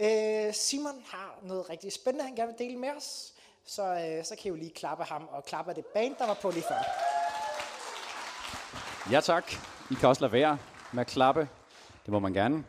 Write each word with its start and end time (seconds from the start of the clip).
Øh, 0.00 0.54
Simon 0.54 1.02
har 1.06 1.38
noget 1.42 1.70
rigtig 1.70 1.92
spændende, 1.92 2.24
han 2.24 2.34
gerne 2.34 2.52
vil 2.58 2.66
dele 2.66 2.78
med 2.78 2.88
os. 2.96 3.32
Så, 3.66 3.82
øh, 3.82 4.24
så 4.24 4.36
kan 4.36 4.44
I 4.44 4.48
jo 4.48 4.54
lige 4.54 4.70
klappe 4.70 5.04
ham 5.04 5.28
og 5.30 5.44
klappe 5.44 5.74
det 5.74 5.86
band, 5.86 6.14
der 6.18 6.26
var 6.26 6.38
på 6.42 6.50
lige 6.50 6.64
før. 6.68 6.78
Ja 9.10 9.20
tak. 9.20 9.52
I 9.90 9.94
kan 9.94 10.08
også 10.08 10.22
lade 10.22 10.32
være 10.32 10.58
med 10.92 11.00
at 11.00 11.06
klappe. 11.06 11.48
Det 12.04 12.12
må 12.12 12.18
man 12.18 12.32
gerne. 12.32 12.64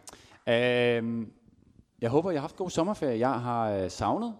Øh, 0.47 1.27
jeg 2.01 2.09
håber, 2.09 2.31
jeg 2.31 2.41
har 2.41 2.47
haft 2.47 2.55
god 2.55 2.69
sommerferie. 2.69 3.19
Jeg 3.19 3.41
har 3.41 3.69
øh, 3.69 3.91
savnet 3.91 4.35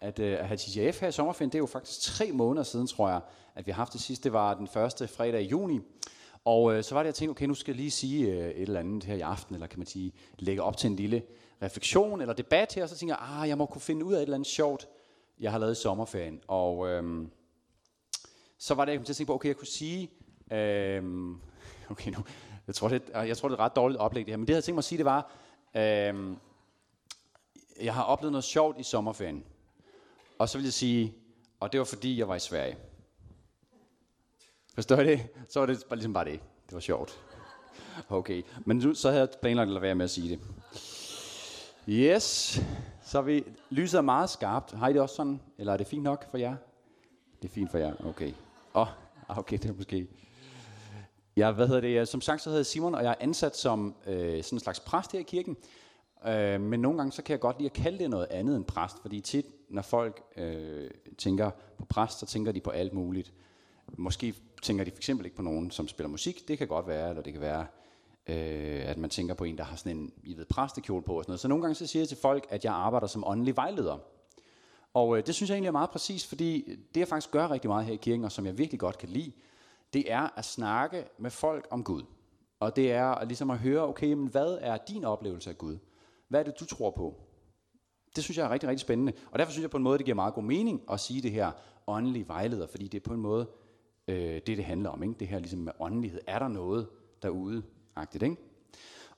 at, 0.00 0.18
øh, 0.18 0.38
at 0.38 0.46
have 0.46 0.56
TGF 0.56 1.00
her 1.00 1.08
i 1.08 1.12
sommerferien. 1.12 1.50
Det 1.50 1.54
er 1.54 1.58
jo 1.62 1.66
faktisk 1.66 2.00
tre 2.00 2.32
måneder 2.32 2.62
siden, 2.62 2.86
tror 2.86 3.08
jeg, 3.08 3.20
at 3.54 3.66
vi 3.66 3.72
har 3.72 3.76
haft 3.76 3.92
det 3.92 4.00
sidste. 4.00 4.24
Det 4.24 4.32
var 4.32 4.54
den 4.54 4.68
første 4.68 5.08
fredag 5.08 5.42
i 5.42 5.46
juni. 5.46 5.80
Og 6.44 6.74
øh, 6.74 6.84
så 6.84 6.94
var 6.94 7.02
det, 7.02 7.06
jeg 7.06 7.14
tænkte, 7.14 7.30
okay, 7.30 7.46
nu 7.46 7.54
skal 7.54 7.72
jeg 7.72 7.76
lige 7.76 7.90
sige 7.90 8.26
øh, 8.26 8.50
et 8.50 8.62
eller 8.62 8.80
andet 8.80 9.04
her 9.04 9.14
i 9.14 9.20
aften, 9.20 9.54
eller 9.54 9.66
kan 9.66 9.78
man 9.78 9.86
sige, 9.86 10.12
lægge 10.38 10.62
op 10.62 10.76
til 10.76 10.90
en 10.90 10.96
lille 10.96 11.22
refleksion 11.62 12.20
eller 12.20 12.34
debat 12.34 12.74
her, 12.74 12.82
og 12.82 12.88
så 12.88 12.96
tænker 12.96 13.16
jeg, 13.20 13.40
ah, 13.40 13.48
jeg 13.48 13.58
må 13.58 13.66
kunne 13.66 13.80
finde 13.80 14.04
ud 14.04 14.14
af 14.14 14.18
et 14.18 14.22
eller 14.22 14.34
andet 14.34 14.48
sjovt, 14.48 14.88
jeg 15.40 15.52
har 15.52 15.58
lavet 15.58 15.72
i 15.72 15.82
sommerferien. 15.82 16.40
Og 16.48 16.88
øh, 16.88 17.28
så 18.58 18.74
var 18.74 18.84
det, 18.84 18.92
jeg 18.92 18.98
kom 18.98 19.04
til 19.04 19.12
at 19.12 19.16
tænke 19.16 19.26
på, 19.26 19.34
okay, 19.34 19.48
jeg 19.48 19.56
kunne 19.56 19.66
sige, 19.66 20.10
øh, 20.52 21.04
okay 21.90 22.10
nu, 22.10 22.18
jeg 22.66 22.74
tror, 22.74 22.88
det, 22.88 23.02
øh, 23.16 23.28
jeg 23.28 23.36
tror, 23.36 23.48
det 23.48 23.54
er 23.54 23.58
et 23.58 23.64
ret 23.64 23.76
dårligt 23.76 24.00
oplæg 24.00 24.26
det 24.26 24.32
her, 24.32 24.36
men 24.36 24.46
det, 24.46 24.50
jeg 24.50 24.56
havde 24.56 24.66
tænkt 24.66 24.74
mig 24.74 24.80
at 24.80 24.84
sige, 24.84 24.98
det 24.98 25.04
var, 25.04 25.32
øh, 25.74 26.36
jeg 27.82 27.94
har 27.94 28.02
oplevet 28.02 28.32
noget 28.32 28.44
sjovt 28.44 28.78
i 28.80 28.82
sommerferien. 28.82 29.44
Og 30.38 30.48
så 30.48 30.58
vil 30.58 30.64
jeg 30.64 30.72
sige, 30.72 31.14
og 31.60 31.72
det 31.72 31.78
var 31.78 31.84
fordi, 31.84 32.18
jeg 32.18 32.28
var 32.28 32.34
i 32.34 32.40
Sverige. 32.40 32.76
Forstår 34.74 34.98
I 34.98 35.06
det? 35.06 35.28
Så 35.48 35.58
var 35.60 35.66
det 35.66 35.84
bare 35.88 35.96
ligesom 35.96 36.12
bare 36.12 36.24
det. 36.24 36.40
Det 36.66 36.74
var 36.74 36.80
sjovt. 36.80 37.20
Okay, 38.08 38.42
men 38.64 38.76
nu, 38.76 38.94
så 38.94 39.08
havde 39.08 39.20
jeg 39.20 39.28
planlagt 39.40 39.66
at 39.66 39.72
lade 39.72 39.82
være 39.82 39.94
med 39.94 40.04
at 40.04 40.10
sige 40.10 40.30
det. 40.30 40.40
Yes, 41.88 42.60
så 43.04 43.22
vi, 43.22 43.44
lyset 43.70 43.98
er 43.98 44.02
meget 44.02 44.30
skarpt. 44.30 44.72
Har 44.72 44.88
I 44.88 44.92
det 44.92 45.00
også 45.00 45.14
sådan, 45.14 45.40
eller 45.58 45.72
er 45.72 45.76
det 45.76 45.86
fint 45.86 46.02
nok 46.02 46.30
for 46.30 46.38
jer? 46.38 46.56
Det 47.42 47.48
er 47.48 47.52
fint 47.52 47.70
for 47.70 47.78
jer, 47.78 48.06
okay. 48.06 48.32
Åh, 48.74 48.88
oh, 49.28 49.38
okay, 49.38 49.58
det 49.58 49.70
er 49.70 49.74
måske... 49.74 50.08
Ja, 51.36 51.52
hvad 51.52 51.66
hedder 51.66 51.80
det? 51.80 52.08
Som 52.08 52.20
sagt, 52.20 52.42
så 52.42 52.50
hedder 52.50 52.58
jeg 52.58 52.66
Simon, 52.66 52.94
og 52.94 53.02
jeg 53.04 53.10
er 53.10 53.14
ansat 53.20 53.56
som 53.56 53.94
øh, 54.06 54.42
sådan 54.44 54.56
en 54.56 54.60
slags 54.60 54.80
præst 54.80 55.12
her 55.12 55.20
i 55.20 55.22
kirken. 55.22 55.56
Øh, 56.26 56.60
men 56.60 56.80
nogle 56.80 56.98
gange, 56.98 57.12
så 57.12 57.22
kan 57.22 57.32
jeg 57.32 57.40
godt 57.40 57.58
lide 57.58 57.66
at 57.66 57.72
kalde 57.72 57.98
det 57.98 58.10
noget 58.10 58.26
andet 58.30 58.56
end 58.56 58.64
præst, 58.64 58.96
fordi 59.02 59.20
tit, 59.20 59.46
når 59.68 59.82
folk 59.82 60.22
øh, 60.36 60.90
tænker 61.18 61.50
på 61.78 61.84
præst, 61.84 62.18
så 62.18 62.26
tænker 62.26 62.52
de 62.52 62.60
på 62.60 62.70
alt 62.70 62.92
muligt. 62.92 63.32
Måske 63.98 64.34
tænker 64.62 64.84
de 64.84 64.90
for 64.90 64.98
eksempel 64.98 65.26
ikke 65.26 65.36
på 65.36 65.42
nogen, 65.42 65.70
som 65.70 65.88
spiller 65.88 66.08
musik. 66.08 66.48
Det 66.48 66.58
kan 66.58 66.68
godt 66.68 66.86
være, 66.86 67.08
eller 67.08 67.22
det 67.22 67.32
kan 67.32 67.42
være, 67.42 67.66
øh, 68.26 68.88
at 68.88 68.98
man 68.98 69.10
tænker 69.10 69.34
på 69.34 69.44
en, 69.44 69.58
der 69.58 69.64
har 69.64 69.76
sådan 69.76 69.96
en, 69.96 70.12
I 70.24 70.36
ved, 70.36 70.44
præstekjole 70.44 71.02
på 71.02 71.14
og 71.18 71.24
sådan 71.24 71.30
noget. 71.30 71.40
Så 71.40 71.48
nogle 71.48 71.62
gange 71.62 71.74
så 71.74 71.86
siger 71.86 72.00
jeg 72.00 72.08
til 72.08 72.18
folk, 72.22 72.46
at 72.50 72.64
jeg 72.64 72.72
arbejder 72.72 73.06
som 73.06 73.24
åndelig 73.26 73.56
vejleder. 73.56 73.98
Og 74.94 75.18
øh, 75.18 75.26
det 75.26 75.34
synes 75.34 75.50
jeg 75.50 75.54
egentlig 75.54 75.68
er 75.68 75.72
meget 75.72 75.90
præcis, 75.90 76.26
fordi 76.26 76.78
det 76.94 77.00
jeg 77.00 77.08
faktisk 77.08 77.30
gør 77.30 77.50
rigtig 77.50 77.68
meget 77.68 77.86
her 77.86 77.92
i 77.92 77.96
kirken, 77.96 78.24
og 78.24 78.32
som 78.32 78.46
jeg 78.46 78.58
virkelig 78.58 78.80
godt 78.80 78.98
kan 78.98 79.08
lide, 79.08 79.32
det 79.92 80.12
er 80.12 80.38
at 80.38 80.44
snakke 80.44 81.04
med 81.18 81.30
folk 81.30 81.66
om 81.70 81.84
Gud. 81.84 82.02
Og 82.60 82.76
det 82.76 82.92
er 82.92 83.06
at, 83.06 83.28
ligesom 83.28 83.50
at 83.50 83.58
høre, 83.58 83.88
okay, 83.88 84.12
men 84.12 84.28
hvad 84.28 84.58
er 84.60 84.76
din 84.88 85.04
oplevelse 85.04 85.50
af 85.50 85.58
Gud? 85.58 85.78
Hvad 86.28 86.40
er 86.40 86.44
det, 86.44 86.60
du 86.60 86.64
tror 86.64 86.90
på? 86.90 87.20
Det 88.16 88.24
synes 88.24 88.38
jeg 88.38 88.46
er 88.46 88.50
rigtig, 88.50 88.68
rigtig 88.68 88.80
spændende. 88.80 89.12
Og 89.30 89.38
derfor 89.38 89.52
synes 89.52 89.62
jeg 89.62 89.70
på 89.70 89.76
en 89.76 89.82
måde, 89.82 89.98
det 89.98 90.04
giver 90.04 90.14
meget 90.14 90.34
god 90.34 90.42
mening 90.42 90.82
at 90.90 91.00
sige 91.00 91.22
det 91.22 91.30
her 91.30 91.50
åndelige 91.86 92.28
vejleder, 92.28 92.66
fordi 92.66 92.88
det 92.88 92.98
er 92.98 93.04
på 93.08 93.14
en 93.14 93.20
måde 93.20 93.48
øh, 94.08 94.16
det, 94.16 94.46
det 94.46 94.64
handler 94.64 94.90
om. 94.90 95.02
Ikke? 95.02 95.14
Det 95.20 95.28
her 95.28 95.38
ligesom 95.38 95.58
med 95.58 95.72
åndelighed. 95.80 96.20
Er 96.26 96.38
der 96.38 96.48
noget 96.48 96.88
derude? 97.22 97.62
Agtigt, 97.96 98.22
ikke? 98.22 98.36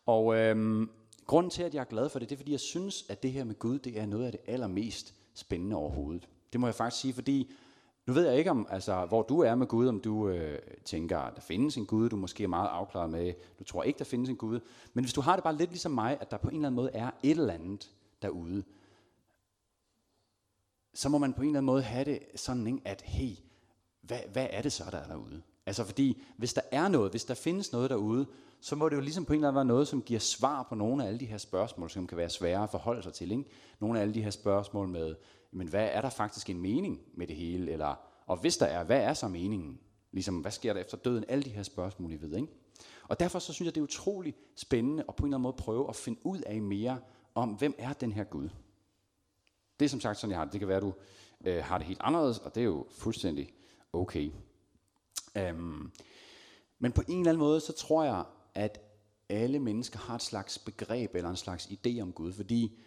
Og 0.06 0.36
øh, 0.36 0.86
grunden 1.27 1.50
til, 1.50 1.62
at 1.62 1.74
jeg 1.74 1.80
er 1.80 1.84
glad 1.84 2.08
for 2.08 2.18
det, 2.18 2.28
det 2.28 2.36
er, 2.36 2.38
fordi 2.38 2.52
jeg 2.52 2.60
synes, 2.60 3.05
at 3.08 3.22
det 3.22 3.32
her 3.32 3.44
med 3.44 3.58
Gud, 3.58 3.78
det 3.78 4.00
er 4.00 4.06
noget 4.06 4.27
af 4.27 4.32
det 4.32 4.40
allermest 4.46 5.14
spændende 5.34 5.77
overhovedet. 5.77 6.28
Det 6.52 6.60
må 6.60 6.66
jeg 6.66 6.74
faktisk 6.74 7.00
sige, 7.00 7.14
fordi 7.14 7.52
nu 8.06 8.12
ved 8.12 8.28
jeg 8.28 8.38
ikke, 8.38 8.50
om, 8.50 8.66
altså, 8.70 9.06
hvor 9.06 9.22
du 9.22 9.40
er 9.40 9.55
med 9.55 9.66
Gud, 9.66 9.88
om 9.88 10.00
du 10.00 10.28
øh, 10.28 10.58
tænker, 10.84 11.18
at 11.18 11.36
der 11.36 11.40
findes 11.40 11.77
en 11.77 11.86
Gud, 11.86 12.08
du 12.08 12.16
måske 12.16 12.45
er 12.45 12.48
meget 12.48 12.68
afklaret 12.68 13.11
med, 13.11 13.34
du 13.58 13.64
tror 13.64 13.83
ikke, 13.83 13.98
der 13.98 14.05
findes 14.05 14.30
en 14.30 14.36
Gud. 14.36 14.61
Men 14.95 15.05
hvis 15.05 15.12
du 15.12 15.20
har 15.20 15.36
det 15.36 15.45
bare 15.45 15.56
lidt 15.56 15.70
ligesom 15.70 15.92
mig, 15.92 16.18
at 16.20 16.30
der 16.30 16.36
på 16.36 16.48
en 16.48 16.55
eller 16.55 16.68
anden 16.68 16.77
måde 16.77 16.90
er 16.95 17.11
et 17.22 17.39
eller 17.39 17.52
andet 17.52 17.90
derude, 18.22 18.64
så 20.95 21.08
må 21.08 21.18
man 21.18 21.33
på 21.33 21.42
en 21.42 21.48
eller 21.48 21.58
anden 21.58 21.66
måde 21.66 21.83
have 21.83 22.05
det 22.05 22.20
sådan, 22.34 22.66
ikke, 22.66 22.80
at 22.84 23.02
hey, 23.02 23.36
hvad, 24.06 24.18
hvad 24.32 24.46
er 24.50 24.62
det 24.62 24.72
så, 24.72 24.84
der 24.90 24.98
er 24.98 25.06
derude? 25.06 25.42
Altså 25.66 25.84
fordi, 25.84 26.22
hvis 26.36 26.54
der 26.54 26.60
er 26.72 26.88
noget, 26.88 27.10
hvis 27.10 27.24
der 27.24 27.34
findes 27.34 27.72
noget 27.72 27.90
derude, 27.90 28.26
så 28.60 28.76
må 28.76 28.88
det 28.88 28.96
jo 28.96 29.00
ligesom 29.00 29.24
på 29.24 29.32
en 29.32 29.38
eller 29.38 29.48
anden 29.48 29.54
måde 29.54 29.66
være 29.66 29.74
noget, 29.74 29.88
som 29.88 30.02
giver 30.02 30.20
svar 30.20 30.66
på 30.68 30.74
nogle 30.74 31.04
af 31.04 31.08
alle 31.08 31.20
de 31.20 31.26
her 31.26 31.38
spørgsmål, 31.38 31.90
som 31.90 32.06
kan 32.06 32.18
være 32.18 32.30
svære 32.30 32.62
at 32.62 32.70
forholde 32.70 33.02
sig 33.02 33.12
til. 33.12 33.30
Ikke? 33.30 33.44
Nogle 33.80 33.98
af 33.98 34.02
alle 34.02 34.14
de 34.14 34.22
her 34.22 34.30
spørgsmål 34.30 34.88
med, 34.88 35.14
men 35.52 35.68
hvad 35.68 35.88
er 35.92 36.00
der 36.00 36.10
faktisk 36.10 36.50
en 36.50 36.60
mening 36.60 37.00
med 37.16 37.26
det 37.26 37.36
hele? 37.36 37.72
Eller, 37.72 37.94
og 38.26 38.36
hvis 38.36 38.56
der 38.56 38.66
er, 38.66 38.84
hvad 38.84 39.00
er 39.00 39.14
så 39.14 39.28
meningen? 39.28 39.80
Ligesom, 40.12 40.38
hvad 40.38 40.50
sker 40.50 40.72
der 40.72 40.80
efter 40.80 40.96
døden? 40.96 41.24
Alle 41.28 41.44
de 41.44 41.50
her 41.50 41.62
spørgsmål, 41.62 42.12
I 42.12 42.20
ved. 42.20 42.36
Ikke? 42.36 42.48
Og 43.08 43.20
derfor 43.20 43.38
så 43.38 43.52
synes 43.52 43.66
jeg, 43.66 43.74
det 43.74 43.80
er 43.80 43.84
utrolig 43.84 44.34
spændende 44.56 45.04
at 45.08 45.16
på 45.16 45.22
en 45.22 45.28
eller 45.28 45.36
anden 45.36 45.42
måde 45.42 45.56
prøve 45.58 45.88
at 45.88 45.96
finde 45.96 46.18
ud 46.26 46.40
af 46.40 46.62
mere 46.62 46.98
om, 47.34 47.50
hvem 47.50 47.74
er 47.78 47.92
den 47.92 48.12
her 48.12 48.24
Gud? 48.24 48.48
Det 49.80 49.84
er 49.84 49.88
som 49.88 50.00
sagt 50.00 50.18
sådan, 50.18 50.30
jeg 50.30 50.38
har 50.38 50.44
det. 50.44 50.52
Det 50.52 50.60
kan 50.60 50.68
være, 50.68 50.76
at 50.76 50.82
du 50.82 50.94
øh, 51.44 51.64
har 51.64 51.78
det 51.78 51.86
helt 51.86 52.00
anderledes, 52.02 52.38
og 52.38 52.54
det 52.54 52.60
er 52.60 52.64
jo 52.64 52.86
fuldstændig 52.90 53.54
okay. 53.94 54.30
Øhm, 55.36 55.90
men 56.78 56.92
på 56.92 57.02
en 57.08 57.18
eller 57.18 57.30
anden 57.30 57.44
måde, 57.44 57.60
så 57.60 57.72
tror 57.72 58.05
jeg, 58.05 58.24
at 58.55 58.80
alle 59.28 59.58
mennesker 59.58 59.98
har 59.98 60.14
et 60.14 60.22
slags 60.22 60.58
begreb 60.58 61.14
eller 61.14 61.30
en 61.30 61.36
slags 61.36 61.66
idé 61.66 62.00
om 62.00 62.12
Gud, 62.12 62.33
fordi 62.33 62.78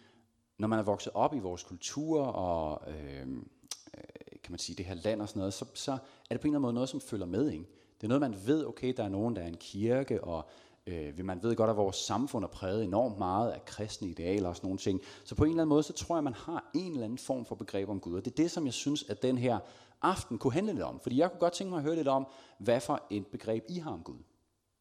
når 0.58 0.68
man 0.68 0.78
er 0.78 0.82
vokset 0.82 1.12
op 1.14 1.34
i 1.34 1.38
vores 1.38 1.62
kultur 1.62 2.22
og 2.22 2.82
øhm, 2.90 3.48
øh, 3.96 4.40
kan 4.42 4.52
man 4.52 4.58
sige 4.58 4.76
det 4.76 4.86
her 4.86 4.94
land 4.94 5.22
og 5.22 5.28
sådan 5.28 5.40
noget, 5.40 5.54
så, 5.54 5.64
så 5.74 5.92
er 5.92 5.96
det 6.34 6.40
på 6.40 6.46
en 6.46 6.50
eller 6.50 6.58
anden 6.58 6.62
måde 6.62 6.74
noget, 6.74 6.88
som 6.88 7.00
følger 7.00 7.26
med. 7.26 7.50
Ikke? 7.50 7.64
Det 8.00 8.04
er 8.04 8.08
noget, 8.08 8.20
man 8.20 8.36
ved, 8.46 8.66
okay, 8.66 8.94
der 8.96 9.04
er 9.04 9.08
nogen, 9.08 9.36
der 9.36 9.42
er 9.42 9.46
en 9.46 9.56
kirke, 9.56 10.24
og 10.24 10.48
øh, 10.86 11.24
man 11.24 11.42
ved 11.42 11.56
godt, 11.56 11.70
at 11.70 11.76
vores 11.76 11.96
samfund 11.96 12.44
er 12.44 12.48
præget 12.48 12.84
enormt 12.84 13.18
meget 13.18 13.50
af 13.50 13.64
kristne 13.64 14.08
idealer 14.08 14.48
og 14.48 14.56
sådan 14.56 14.66
nogle 14.66 14.78
ting. 14.78 15.00
Så 15.24 15.34
på 15.34 15.44
en 15.44 15.50
eller 15.50 15.62
anden 15.62 15.68
måde, 15.68 15.82
så 15.82 15.92
tror 15.92 16.16
jeg, 16.16 16.24
man 16.24 16.34
har 16.34 16.70
en 16.74 16.92
eller 16.92 17.04
anden 17.04 17.18
form 17.18 17.44
for 17.44 17.54
begreb 17.54 17.88
om 17.88 18.00
Gud, 18.00 18.16
og 18.16 18.24
det 18.24 18.30
er 18.30 18.36
det, 18.36 18.50
som 18.50 18.64
jeg 18.64 18.74
synes, 18.74 19.04
at 19.08 19.22
den 19.22 19.38
her 19.38 19.58
aften 20.02 20.38
kunne 20.38 20.52
handle 20.52 20.72
lidt 20.72 20.84
om. 20.84 21.00
Fordi 21.00 21.18
jeg 21.18 21.30
kunne 21.30 21.40
godt 21.40 21.52
tænke 21.52 21.70
mig 21.70 21.76
at 21.76 21.82
høre 21.82 21.96
lidt 21.96 22.08
om, 22.08 22.26
hvad 22.58 22.80
for 22.80 23.02
et 23.10 23.26
begreb 23.26 23.64
I 23.68 23.78
har 23.78 23.90
om 23.90 24.02
Gud. 24.02 24.18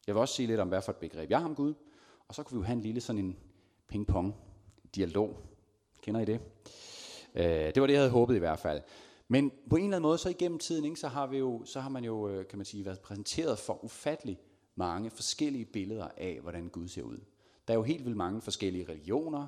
Jeg 0.07 0.15
vil 0.15 0.21
også 0.21 0.33
sige 0.33 0.47
lidt 0.47 0.59
om, 0.59 0.67
hvad 0.67 0.81
for 0.81 0.91
et 0.91 0.97
begreb 0.97 1.29
jeg 1.29 1.39
har 1.39 1.45
om 1.45 1.55
Gud. 1.55 1.73
Og 2.27 2.35
så 2.35 2.43
kunne 2.43 2.55
vi 2.55 2.59
jo 2.59 2.65
have 2.65 2.75
en 2.75 2.81
lille 2.81 3.01
sådan 3.01 3.25
en 3.25 3.37
ping-pong 3.87 4.35
dialog. 4.95 5.37
Kender 6.01 6.21
I 6.21 6.25
det? 6.25 6.41
Øh, 7.35 7.45
det 7.45 7.81
var 7.81 7.87
det, 7.87 7.93
jeg 7.93 8.01
havde 8.01 8.11
håbet 8.11 8.35
i 8.35 8.39
hvert 8.39 8.59
fald. 8.59 8.81
Men 9.27 9.51
på 9.69 9.75
en 9.75 9.83
eller 9.83 9.97
anden 9.97 10.07
måde, 10.07 10.17
så 10.17 10.29
igennem 10.29 10.59
tiden, 10.59 10.85
ikke, 10.85 10.99
så, 10.99 11.07
har 11.07 11.27
vi 11.27 11.37
jo, 11.37 11.61
så 11.65 11.79
har 11.79 11.89
man 11.89 12.03
jo, 12.03 12.29
øh, 12.29 12.47
kan 12.47 12.59
man 12.59 12.65
sige, 12.65 12.85
været 12.85 12.99
præsenteret 12.99 13.59
for 13.59 13.83
ufattelig 13.83 14.39
mange 14.75 15.09
forskellige 15.09 15.65
billeder 15.65 16.07
af, 16.17 16.39
hvordan 16.41 16.67
Gud 16.67 16.87
ser 16.87 17.03
ud. 17.03 17.17
Der 17.67 17.73
er 17.73 17.77
jo 17.77 17.83
helt 17.83 18.05
vildt 18.05 18.17
mange 18.17 18.41
forskellige 18.41 18.85
religioner, 18.89 19.47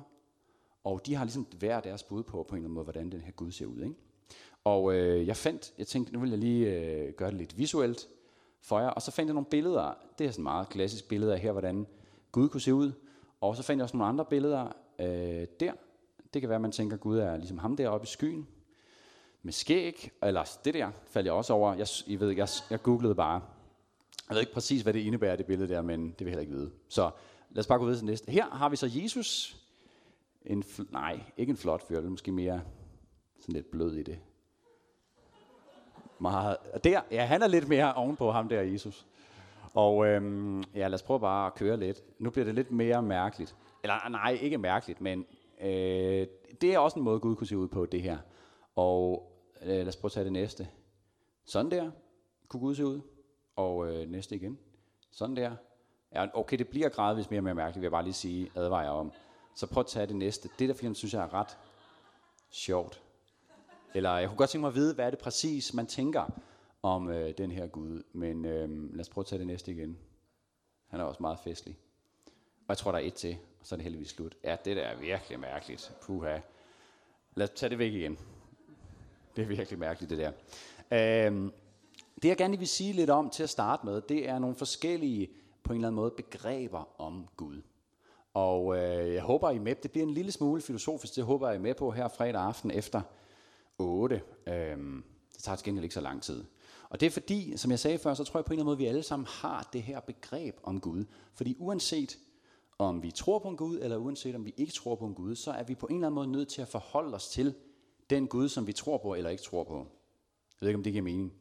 og 0.84 1.06
de 1.06 1.14
har 1.14 1.24
ligesom 1.24 1.46
hver 1.58 1.80
deres 1.80 2.02
bud 2.02 2.22
på, 2.22 2.42
på 2.42 2.54
en 2.54 2.58
eller 2.58 2.66
anden 2.66 2.74
måde, 2.74 2.84
hvordan 2.84 3.12
den 3.12 3.20
her 3.20 3.32
Gud 3.32 3.50
ser 3.50 3.66
ud. 3.66 3.82
Ikke? 3.82 3.94
Og 4.64 4.94
øh, 4.94 5.26
jeg 5.26 5.36
fandt, 5.36 5.72
jeg 5.78 5.86
tænkte, 5.86 6.12
nu 6.12 6.20
vil 6.20 6.30
jeg 6.30 6.38
lige 6.38 6.66
øh, 6.66 7.12
gøre 7.12 7.30
det 7.30 7.38
lidt 7.38 7.58
visuelt 7.58 8.08
for 8.60 8.80
jer. 8.80 8.88
Og 8.88 9.02
så 9.02 9.10
fandt 9.10 9.28
jeg 9.28 9.34
nogle 9.34 9.46
billeder. 9.50 9.94
Det 10.18 10.26
er 10.26 10.30
sådan 10.30 10.42
meget 10.42 10.68
klassisk 10.68 11.08
billede 11.08 11.32
af 11.32 11.38
her, 11.38 11.52
hvordan 11.52 11.86
Gud 12.32 12.48
kunne 12.48 12.60
se 12.60 12.74
ud. 12.74 12.92
Og 13.40 13.56
så 13.56 13.62
fandt 13.62 13.78
jeg 13.78 13.84
også 13.84 13.96
nogle 13.96 14.08
andre 14.08 14.24
billeder 14.24 14.72
øh, 14.98 15.46
der. 15.60 15.72
Det 16.34 16.42
kan 16.42 16.48
være, 16.48 16.56
at 16.56 16.62
man 16.62 16.72
tænker, 16.72 16.96
at 16.96 17.00
Gud 17.00 17.18
er 17.18 17.36
ligesom 17.36 17.58
ham 17.58 17.76
deroppe 17.76 18.04
i 18.04 18.06
skyen. 18.06 18.48
Med 19.42 19.52
skæg, 19.52 20.10
eller 20.22 20.58
det 20.64 20.74
der 20.74 20.90
faldt 21.06 21.26
jeg 21.26 21.34
også 21.34 21.52
over. 21.52 21.74
Jeg, 21.74 21.86
I 22.06 22.20
ved, 22.20 22.30
jeg, 22.30 22.48
jeg 22.70 22.82
googlede 22.82 23.14
bare. 23.14 23.42
Jeg 24.28 24.34
ved 24.34 24.40
ikke 24.40 24.52
præcis, 24.52 24.82
hvad 24.82 24.92
det 24.92 25.00
indebærer, 25.00 25.36
det 25.36 25.46
billede 25.46 25.74
der, 25.74 25.82
men 25.82 26.10
det 26.10 26.18
vil 26.18 26.26
jeg 26.26 26.30
heller 26.30 26.40
ikke 26.40 26.52
vide. 26.52 26.70
Så 26.88 27.10
lad 27.50 27.58
os 27.58 27.66
bare 27.66 27.78
gå 27.78 27.84
videre 27.84 27.98
til 27.98 28.06
næste. 28.06 28.32
Her 28.32 28.50
har 28.50 28.68
vi 28.68 28.76
så 28.76 28.90
Jesus. 28.92 29.56
En, 30.46 30.64
nej, 30.90 31.20
ikke 31.36 31.50
en 31.50 31.56
flot 31.56 31.88
fyr, 31.88 31.96
det 31.96 32.06
er 32.06 32.10
måske 32.10 32.32
mere 32.32 32.62
sådan 33.40 33.54
lidt 33.54 33.70
blød 33.70 33.94
i 33.94 34.02
det. 34.02 34.18
Meget. 36.18 36.56
Der, 36.84 37.00
ja, 37.10 37.24
han 37.24 37.42
er 37.42 37.46
lidt 37.46 37.68
mere 37.68 37.94
ovenpå 37.94 38.30
ham 38.30 38.48
der, 38.48 38.60
Jesus. 38.60 39.06
Og 39.74 40.06
øhm, 40.06 40.62
ja, 40.74 40.88
lad 40.88 40.94
os 40.94 41.02
prøve 41.02 41.20
bare 41.20 41.46
at 41.46 41.54
køre 41.54 41.76
lidt. 41.76 42.02
Nu 42.18 42.30
bliver 42.30 42.44
det 42.44 42.54
lidt 42.54 42.70
mere 42.70 43.02
mærkeligt. 43.02 43.56
Eller 43.82 44.08
nej, 44.08 44.38
ikke 44.40 44.58
mærkeligt, 44.58 45.00
men 45.00 45.26
øh, 45.60 46.26
det 46.60 46.74
er 46.74 46.78
også 46.78 46.98
en 46.98 47.04
måde, 47.04 47.20
Gud 47.20 47.36
kunne 47.36 47.46
se 47.46 47.58
ud 47.58 47.68
på, 47.68 47.86
det 47.86 48.02
her. 48.02 48.18
Og 48.76 49.32
øh, 49.62 49.68
lad 49.68 49.88
os 49.88 49.96
prøve 49.96 50.08
at 50.08 50.12
tage 50.12 50.24
det 50.24 50.32
næste. 50.32 50.68
Sådan 51.44 51.70
der 51.70 51.90
kunne 52.48 52.60
Gud 52.60 52.74
se 52.74 52.86
ud. 52.86 53.00
Og 53.56 53.88
øh, 53.88 54.08
næste 54.08 54.36
igen. 54.36 54.58
Sådan 55.10 55.36
der. 55.36 55.56
Ja, 56.14 56.26
okay, 56.34 56.58
det 56.58 56.68
bliver 56.68 56.88
gradvist 56.88 57.30
mere 57.30 57.40
og 57.40 57.44
mere 57.44 57.54
mærkeligt, 57.54 57.80
vil 57.80 57.86
jeg 57.86 57.90
bare 57.90 58.04
lige 58.04 58.12
sige, 58.12 58.50
advarer 58.54 58.82
jeg 58.82 58.92
om. 58.92 59.12
Så 59.54 59.66
prøv 59.66 59.80
at 59.80 59.86
tage 59.86 60.06
det 60.06 60.16
næste. 60.16 60.48
Det 60.58 60.68
der 60.68 60.74
film, 60.74 60.94
synes 60.94 61.14
jeg 61.14 61.22
er 61.22 61.34
ret 61.34 61.58
sjovt. 62.50 63.02
Eller 63.94 64.16
jeg 64.16 64.28
kunne 64.28 64.38
godt 64.38 64.50
tænke 64.50 64.60
mig 64.60 64.68
at 64.68 64.74
vide, 64.74 64.94
hvad 64.94 65.06
er 65.06 65.10
det 65.10 65.18
præcis, 65.18 65.74
man 65.74 65.86
tænker 65.86 66.24
om 66.82 67.10
øh, 67.10 67.34
den 67.38 67.50
her 67.50 67.66
Gud. 67.66 68.02
Men 68.12 68.44
øh, 68.44 68.94
lad 68.94 69.00
os 69.00 69.08
prøve 69.08 69.22
at 69.22 69.26
tage 69.26 69.38
det 69.38 69.46
næste 69.46 69.72
igen. 69.72 69.98
Han 70.86 71.00
er 71.00 71.04
også 71.04 71.22
meget 71.22 71.38
festlig. 71.38 71.78
Og 72.58 72.64
jeg 72.68 72.78
tror, 72.78 72.92
der 72.92 72.98
er 72.98 73.02
et 73.02 73.14
til. 73.14 73.36
og 73.60 73.66
så 73.66 73.74
er 73.74 73.76
det 73.76 73.84
heldigvis 73.84 74.08
slut. 74.08 74.36
Ja, 74.44 74.56
det 74.64 74.76
der 74.76 74.82
er 74.82 75.00
virkelig 75.00 75.40
mærkeligt. 75.40 75.92
Puha. 76.02 76.38
Lad 77.34 77.48
os 77.48 77.54
tage 77.56 77.70
det 77.70 77.78
væk 77.78 77.92
igen. 77.92 78.18
Det 79.36 79.42
er 79.42 79.46
virkelig 79.46 79.78
mærkeligt, 79.78 80.10
det 80.10 80.18
der. 80.18 80.32
Øh, 80.90 81.50
det 82.22 82.28
jeg 82.28 82.36
gerne 82.36 82.58
vil 82.58 82.68
sige 82.68 82.92
lidt 82.92 83.10
om 83.10 83.30
til 83.30 83.42
at 83.42 83.50
starte 83.50 83.86
med, 83.86 84.00
det 84.00 84.28
er 84.28 84.38
nogle 84.38 84.56
forskellige, 84.56 85.30
på 85.62 85.72
en 85.72 85.76
eller 85.76 85.88
anden 85.88 85.96
måde, 85.96 86.10
begreber 86.10 87.00
om 87.00 87.28
Gud. 87.36 87.62
Og 88.34 88.76
øh, 88.76 89.14
jeg 89.14 89.22
håber, 89.22 89.50
I 89.50 89.56
er 89.56 89.60
med. 89.60 89.74
Det 89.74 89.90
bliver 89.90 90.06
en 90.06 90.14
lille 90.14 90.32
smule 90.32 90.62
filosofisk, 90.62 91.16
det 91.16 91.24
håber 91.24 91.46
jeg, 91.48 91.54
I 91.54 91.58
er 91.58 91.62
med 91.62 91.74
på 91.74 91.90
her 91.90 92.08
fredag 92.08 92.42
aften 92.42 92.70
efter 92.70 93.02
8. 93.80 94.22
Øhm, 94.46 95.04
det 95.34 95.42
tager 95.42 95.56
til 95.56 95.64
gengæld 95.64 95.84
ikke 95.84 95.94
så 95.94 96.00
lang 96.00 96.22
tid. 96.22 96.44
Og 96.90 97.00
det 97.00 97.06
er 97.06 97.10
fordi, 97.10 97.56
som 97.56 97.70
jeg 97.70 97.78
sagde 97.78 97.98
før, 97.98 98.14
så 98.14 98.24
tror 98.24 98.40
jeg 98.40 98.44
på 98.44 98.52
en 98.52 98.58
eller 98.58 98.62
anden 98.62 98.66
måde, 98.66 98.78
vi 98.78 98.86
alle 98.86 99.02
sammen 99.02 99.26
har 99.26 99.68
det 99.72 99.82
her 99.82 100.00
begreb 100.00 100.56
om 100.62 100.80
Gud. 100.80 101.04
Fordi 101.34 101.56
uanset 101.58 102.18
om 102.78 103.02
vi 103.02 103.10
tror 103.10 103.38
på 103.38 103.48
en 103.48 103.56
Gud, 103.56 103.78
eller 103.82 103.96
uanset 103.96 104.34
om 104.34 104.44
vi 104.44 104.54
ikke 104.56 104.72
tror 104.72 104.94
på 104.94 105.06
en 105.06 105.14
Gud, 105.14 105.36
så 105.36 105.50
er 105.50 105.62
vi 105.62 105.74
på 105.74 105.86
en 105.86 105.94
eller 105.94 106.06
anden 106.06 106.14
måde 106.14 106.26
nødt 106.26 106.48
til 106.48 106.62
at 106.62 106.68
forholde 106.68 107.14
os 107.14 107.28
til 107.28 107.54
den 108.10 108.26
Gud, 108.26 108.48
som 108.48 108.66
vi 108.66 108.72
tror 108.72 108.98
på 108.98 109.14
eller 109.14 109.30
ikke 109.30 109.42
tror 109.42 109.64
på. 109.64 109.76
Jeg 109.76 110.60
ved 110.60 110.68
ikke, 110.68 110.78
om 110.78 110.82
det 110.82 110.92
giver 110.92 111.02
mening. 111.02 111.32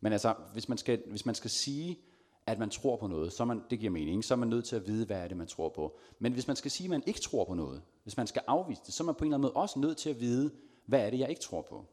Men 0.00 0.12
altså, 0.12 0.34
hvis 0.52 0.68
man 0.68 0.78
skal, 0.78 1.02
hvis 1.10 1.26
man 1.26 1.34
skal 1.34 1.50
sige, 1.50 1.98
at 2.46 2.58
man 2.58 2.70
tror 2.70 2.96
på 2.96 3.06
noget, 3.06 3.32
så 3.32 3.44
man, 3.44 3.62
det 3.70 3.78
giver 3.78 3.92
mening, 3.92 4.24
så 4.24 4.34
er 4.34 4.38
man 4.38 4.48
nødt 4.48 4.64
til 4.64 4.76
at 4.76 4.86
vide, 4.86 5.06
hvad 5.06 5.16
er 5.16 5.28
det, 5.28 5.36
man 5.36 5.46
tror 5.46 5.68
på. 5.68 5.98
Men 6.18 6.32
hvis 6.32 6.46
man 6.46 6.56
skal 6.56 6.70
sige, 6.70 6.84
at 6.84 6.90
man 6.90 7.02
ikke 7.06 7.20
tror 7.20 7.44
på 7.44 7.54
noget, 7.54 7.82
hvis 8.02 8.16
man 8.16 8.26
skal 8.26 8.42
afvise 8.46 8.82
det, 8.86 8.94
så 8.94 9.02
er 9.02 9.04
man 9.04 9.14
på 9.14 9.24
en 9.24 9.28
eller 9.28 9.36
anden 9.36 9.42
måde 9.42 9.62
også 9.62 9.78
nødt 9.78 9.96
til 9.96 10.10
at 10.10 10.20
vide, 10.20 10.50
hvad 10.86 11.06
er 11.06 11.10
det, 11.10 11.18
jeg 11.18 11.28
ikke 11.28 11.40
tror 11.40 11.62
på. 11.62 11.84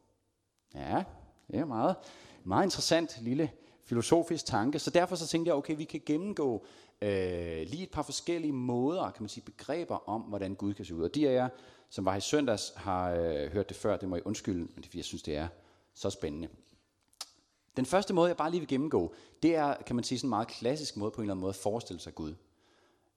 Ja, 0.75 1.03
det 1.47 1.59
er 1.59 1.65
meget, 1.65 1.95
meget 2.43 2.63
interessant 2.63 3.19
lille 3.21 3.51
filosofisk 3.85 4.45
tanke. 4.45 4.79
Så 4.79 4.89
derfor 4.89 5.15
så 5.15 5.27
tænkte 5.27 5.49
jeg, 5.49 5.55
okay, 5.55 5.77
vi 5.77 5.83
kan 5.83 6.01
gennemgå 6.05 6.65
øh, 7.01 7.67
lige 7.67 7.83
et 7.83 7.91
par 7.91 8.01
forskellige 8.01 8.53
måder, 8.53 9.11
kan 9.11 9.23
man 9.23 9.29
sige, 9.29 9.43
begreber 9.43 10.09
om, 10.09 10.21
hvordan 10.21 10.55
Gud 10.55 10.73
kan 10.73 10.85
se 10.85 10.95
ud. 10.95 11.03
Og 11.03 11.15
de 11.15 11.29
af 11.29 11.33
jer, 11.33 11.49
som 11.89 12.05
var 12.05 12.15
i 12.15 12.21
søndags, 12.21 12.73
har 12.75 13.11
øh, 13.11 13.51
hørt 13.51 13.69
det 13.69 13.77
før, 13.77 13.97
det 13.97 14.09
må 14.09 14.15
jeg 14.15 14.27
undskylde, 14.27 14.59
men 14.59 14.83
det 14.83 14.95
jeg 14.95 15.03
synes, 15.05 15.23
det 15.23 15.35
er 15.35 15.47
så 15.93 16.09
spændende. 16.09 16.47
Den 17.77 17.85
første 17.85 18.13
måde, 18.13 18.27
jeg 18.27 18.37
bare 18.37 18.51
lige 18.51 18.59
vil 18.59 18.67
gennemgå, 18.67 19.13
det 19.43 19.55
er, 19.55 19.75
kan 19.75 19.95
man 19.95 20.03
sige, 20.03 20.19
sådan 20.19 20.27
en 20.27 20.29
meget 20.29 20.47
klassisk 20.47 20.97
måde 20.97 21.11
på 21.11 21.21
en 21.21 21.23
eller 21.23 21.33
anden 21.33 21.41
måde 21.41 21.49
at 21.49 21.55
forestille 21.55 21.99
sig 21.99 22.15
Gud. 22.15 22.35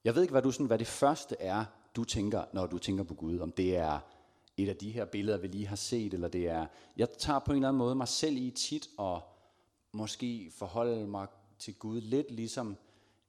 Jeg 0.03 0.15
ved 0.15 0.21
ikke, 0.21 0.31
hvad, 0.31 0.41
du 0.41 0.51
sådan, 0.51 0.65
hvad 0.65 0.79
det 0.79 0.87
første 0.87 1.35
er, 1.39 1.65
du 1.95 2.03
tænker, 2.03 2.43
når 2.53 2.65
du 2.65 2.77
tænker 2.77 3.03
på 3.03 3.13
Gud. 3.13 3.39
Om 3.39 3.51
det 3.51 3.77
er 3.77 3.99
et 4.57 4.69
af 4.69 4.75
de 4.75 4.91
her 4.91 5.05
billeder, 5.05 5.37
vi 5.37 5.47
lige 5.47 5.67
har 5.67 5.75
set, 5.75 6.13
eller 6.13 6.27
det 6.27 6.47
er... 6.47 6.65
Jeg 6.97 7.09
tager 7.09 7.39
på 7.39 7.51
en 7.51 7.57
eller 7.57 7.67
anden 7.67 7.77
måde 7.77 7.95
mig 7.95 8.07
selv 8.07 8.37
i 8.37 8.51
tit 8.51 8.89
og 8.97 9.21
måske 9.91 10.51
forholde 10.51 11.07
mig 11.07 11.27
til 11.59 11.75
Gud 11.75 12.01
lidt 12.01 12.31
ligesom 12.31 12.77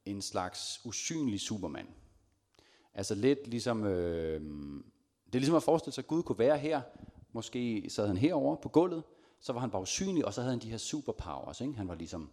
en 0.05 0.23
slags 0.23 0.81
usynlig 0.85 1.41
supermand. 1.41 1.89
Altså 2.95 3.15
lidt 3.15 3.47
ligesom... 3.47 3.85
Øh, 3.85 4.41
det 5.27 5.35
er 5.35 5.39
ligesom 5.39 5.57
at 5.57 5.63
forestille 5.63 5.95
sig, 5.95 6.03
at 6.03 6.09
Gud 6.09 6.23
kunne 6.23 6.39
være 6.39 6.59
her. 6.59 6.81
Måske 7.33 7.91
sad 7.91 8.07
han 8.07 8.17
herover 8.17 8.57
på 8.57 8.69
gulvet, 8.69 9.03
så 9.41 9.53
var 9.53 9.61
han 9.61 9.71
bare 9.71 9.83
usynlig, 9.83 10.25
og 10.25 10.35
så 10.35 10.41
havde 10.41 10.53
han 10.53 10.63
de 10.63 10.71
her 10.71 10.79
superpowers. 10.79 11.61
Ikke? 11.61 11.75
Han 11.75 11.89
var 11.89 11.95
ligesom, 11.95 12.31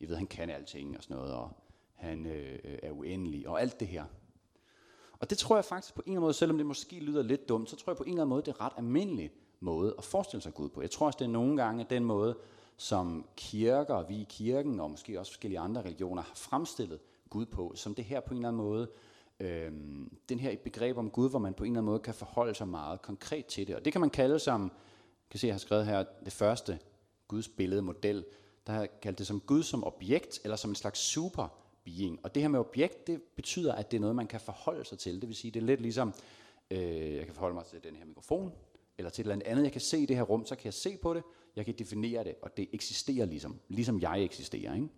jeg 0.00 0.08
ved, 0.08 0.16
han 0.16 0.26
kan 0.26 0.50
alting 0.50 0.96
og 0.96 1.02
sådan 1.02 1.16
noget, 1.16 1.34
og 1.34 1.50
han 1.94 2.26
øh, 2.26 2.58
er 2.82 2.90
uendelig, 2.90 3.48
og 3.48 3.60
alt 3.60 3.80
det 3.80 3.88
her. 3.88 4.04
Og 5.20 5.30
det 5.30 5.38
tror 5.38 5.56
jeg 5.56 5.64
faktisk 5.64 5.94
på 5.94 6.02
en 6.02 6.04
eller 6.04 6.16
anden 6.16 6.22
måde, 6.22 6.34
selvom 6.34 6.56
det 6.56 6.66
måske 6.66 7.00
lyder 7.00 7.22
lidt 7.22 7.48
dumt, 7.48 7.70
så 7.70 7.76
tror 7.76 7.92
jeg 7.92 7.96
på 7.96 8.02
en 8.02 8.10
eller 8.10 8.22
anden 8.22 8.30
måde, 8.30 8.42
det 8.42 8.48
er 8.48 8.60
ret 8.60 8.72
almindelig 8.76 9.30
måde 9.60 9.94
at 9.98 10.04
forestille 10.04 10.42
sig 10.42 10.54
Gud 10.54 10.68
på. 10.68 10.80
Jeg 10.82 10.90
tror 10.90 11.06
også, 11.06 11.16
det 11.18 11.24
er 11.24 11.28
nogle 11.28 11.56
gange 11.56 11.86
den 11.90 12.04
måde, 12.04 12.36
som 12.76 13.26
kirker, 13.36 14.06
vi 14.06 14.14
i 14.14 14.26
kirken, 14.28 14.80
og 14.80 14.90
måske 14.90 15.20
også 15.20 15.32
forskellige 15.32 15.58
andre 15.58 15.82
religioner, 15.82 16.22
har 16.22 16.34
fremstillet 16.34 16.98
Gud 17.30 17.46
på, 17.46 17.72
som 17.74 17.94
det 17.94 18.04
her 18.04 18.20
på 18.20 18.30
en 18.30 18.36
eller 18.36 18.48
anden 18.48 18.62
måde, 18.62 18.90
øh, 19.40 19.72
den 20.28 20.38
her 20.38 20.56
begreb 20.64 20.98
om 20.98 21.10
Gud, 21.10 21.30
hvor 21.30 21.38
man 21.38 21.54
på 21.54 21.64
en 21.64 21.72
eller 21.72 21.80
anden 21.80 21.90
måde 21.90 22.00
kan 22.00 22.14
forholde 22.14 22.54
sig 22.54 22.68
meget 22.68 23.02
konkret 23.02 23.46
til 23.46 23.66
det. 23.66 23.76
Og 23.76 23.84
det 23.84 23.92
kan 23.92 24.00
man 24.00 24.10
kalde 24.10 24.38
som 24.38 24.72
kan 25.30 25.40
se, 25.40 25.46
jeg 25.46 25.54
har 25.54 25.58
skrevet 25.58 25.86
her 25.86 26.04
det 26.24 26.32
første 26.32 26.78
Guds 27.28 27.48
billede 27.48 27.82
model, 27.82 28.24
der 28.66 28.72
har 28.72 28.86
kaldt 29.02 29.18
det 29.18 29.26
som 29.26 29.40
Gud 29.40 29.62
som 29.62 29.84
objekt, 29.84 30.40
eller 30.44 30.56
som 30.56 30.70
en 30.70 30.74
slags 30.74 30.98
super 30.98 31.59
being. 31.84 32.20
Og 32.22 32.34
det 32.34 32.42
her 32.42 32.48
med 32.48 32.60
objekt, 32.60 33.06
det 33.06 33.22
betyder, 33.22 33.74
at 33.74 33.90
det 33.90 33.96
er 33.96 34.00
noget, 34.00 34.16
man 34.16 34.26
kan 34.26 34.40
forholde 34.40 34.84
sig 34.84 34.98
til. 34.98 35.20
Det 35.20 35.28
vil 35.28 35.36
sige, 35.36 35.50
det 35.50 35.62
er 35.62 35.66
lidt 35.66 35.80
ligesom, 35.80 36.14
øh, 36.70 37.16
jeg 37.16 37.24
kan 37.24 37.34
forholde 37.34 37.54
mig 37.54 37.64
til 37.64 37.84
den 37.84 37.96
her 37.96 38.04
mikrofon, 38.04 38.52
eller 38.98 39.10
til 39.10 39.22
et 39.22 39.32
eller 39.32 39.46
andet. 39.46 39.64
Jeg 39.64 39.72
kan 39.72 39.80
se 39.80 39.98
i 39.98 40.06
det 40.06 40.16
her 40.16 40.22
rum, 40.22 40.46
så 40.46 40.56
kan 40.56 40.64
jeg 40.64 40.74
se 40.74 40.96
på 40.96 41.14
det, 41.14 41.22
jeg 41.56 41.64
kan 41.64 41.74
definere 41.78 42.24
det, 42.24 42.34
og 42.42 42.56
det 42.56 42.68
eksisterer 42.72 43.26
ligesom, 43.26 43.60
ligesom 43.68 44.00
jeg 44.00 44.22
eksisterer. 44.24 44.74
Ikke? 44.74 44.88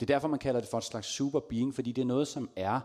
Det 0.00 0.10
er 0.10 0.14
derfor, 0.14 0.28
man 0.28 0.38
kalder 0.38 0.60
det 0.60 0.68
for 0.68 0.78
et 0.78 0.84
slags 0.84 1.06
super 1.06 1.40
being, 1.40 1.74
fordi 1.74 1.92
det 1.92 2.02
er 2.02 2.06
noget, 2.06 2.28
som 2.28 2.50
er, 2.56 2.80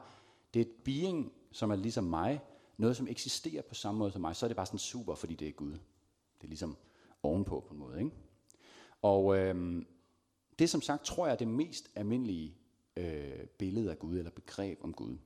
det 0.54 0.60
er 0.60 0.66
et 0.66 0.72
being, 0.84 1.32
som 1.52 1.72
er 1.72 1.76
ligesom 1.76 2.04
mig, 2.04 2.42
noget, 2.78 2.98
som 2.98 3.08
eksisterer 3.08 3.62
på 3.62 3.76
samme 3.76 4.00
måde 4.00 4.12
som 4.12 4.22
mig, 4.22 4.36
så 4.36 4.46
er 4.46 4.48
det 4.48 4.56
bare 4.56 4.66
sådan 4.66 4.80
super, 4.80 5.16
fordi 5.16 5.36
det 5.36 5.48
er 5.48 5.52
Gud. 5.52 5.72
Det 5.72 6.44
er 6.44 6.48
ligesom 6.48 6.78
ovenpå 7.24 7.64
på 7.68 7.74
en 7.74 7.80
måde. 7.80 8.00
Ikke? 8.00 8.12
Og 9.02 9.38
øhm, 9.38 9.88
det 10.60 10.70
som 10.70 10.82
sagt, 10.82 11.06
tror 11.06 11.26
jeg 11.26 11.34
er 11.34 11.38
det 11.38 11.48
mest 11.48 11.92
almindelige 11.96 12.56
øh, 12.98 13.48
billede 13.58 13.92
af 13.92 14.00
Gud, 14.00 14.18
eller 14.18 14.32
begreb 14.32 14.80
om 14.84 14.94
Gud. 14.94 15.18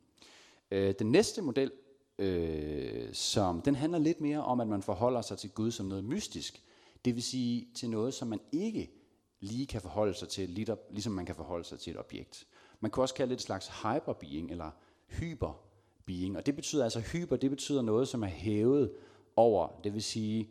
Øh, 0.72 0.94
den 1.00 1.12
næste 1.12 1.42
model, 1.42 1.72
øh, 2.20 3.14
som, 3.14 3.62
den 3.62 3.76
handler 3.76 4.00
lidt 4.00 4.22
mere 4.22 4.44
om, 4.44 4.60
at 4.60 4.68
man 4.68 4.82
forholder 4.82 5.22
sig 5.22 5.38
til 5.38 5.50
Gud 5.50 5.72
som 5.72 5.86
noget 5.86 6.04
mystisk. 6.04 6.64
Det 7.06 7.16
vil 7.16 7.24
sige 7.24 7.68
til 7.76 7.90
noget, 7.90 8.14
som 8.14 8.28
man 8.28 8.40
ikke 8.52 8.92
lige 9.40 9.66
kan 9.66 9.82
forholde 9.82 10.14
sig 10.14 10.28
til, 10.28 10.50
ligesom 10.90 11.14
man 11.14 11.26
kan 11.26 11.36
forholde 11.36 11.66
sig 11.66 11.80
til 11.80 11.92
et 11.92 12.00
objekt. 12.00 12.48
Man 12.80 12.92
kan 12.92 13.02
også 13.02 13.16
kalde 13.16 13.30
det 13.30 13.36
et 13.36 13.42
slags 13.42 13.68
hyperbeing, 13.68 14.52
eller 14.52 14.72
hyperbeing. 15.08 16.38
Og 16.38 16.46
det 16.46 16.56
betyder 16.56 16.84
altså, 16.84 17.00
hyper, 17.00 17.36
det 17.36 17.50
betyder 17.50 17.82
noget, 17.82 18.08
som 18.08 18.24
er 18.24 18.28
hævet 18.28 18.92
over, 19.36 19.80
det 19.84 19.94
vil 19.94 20.04
sige, 20.04 20.50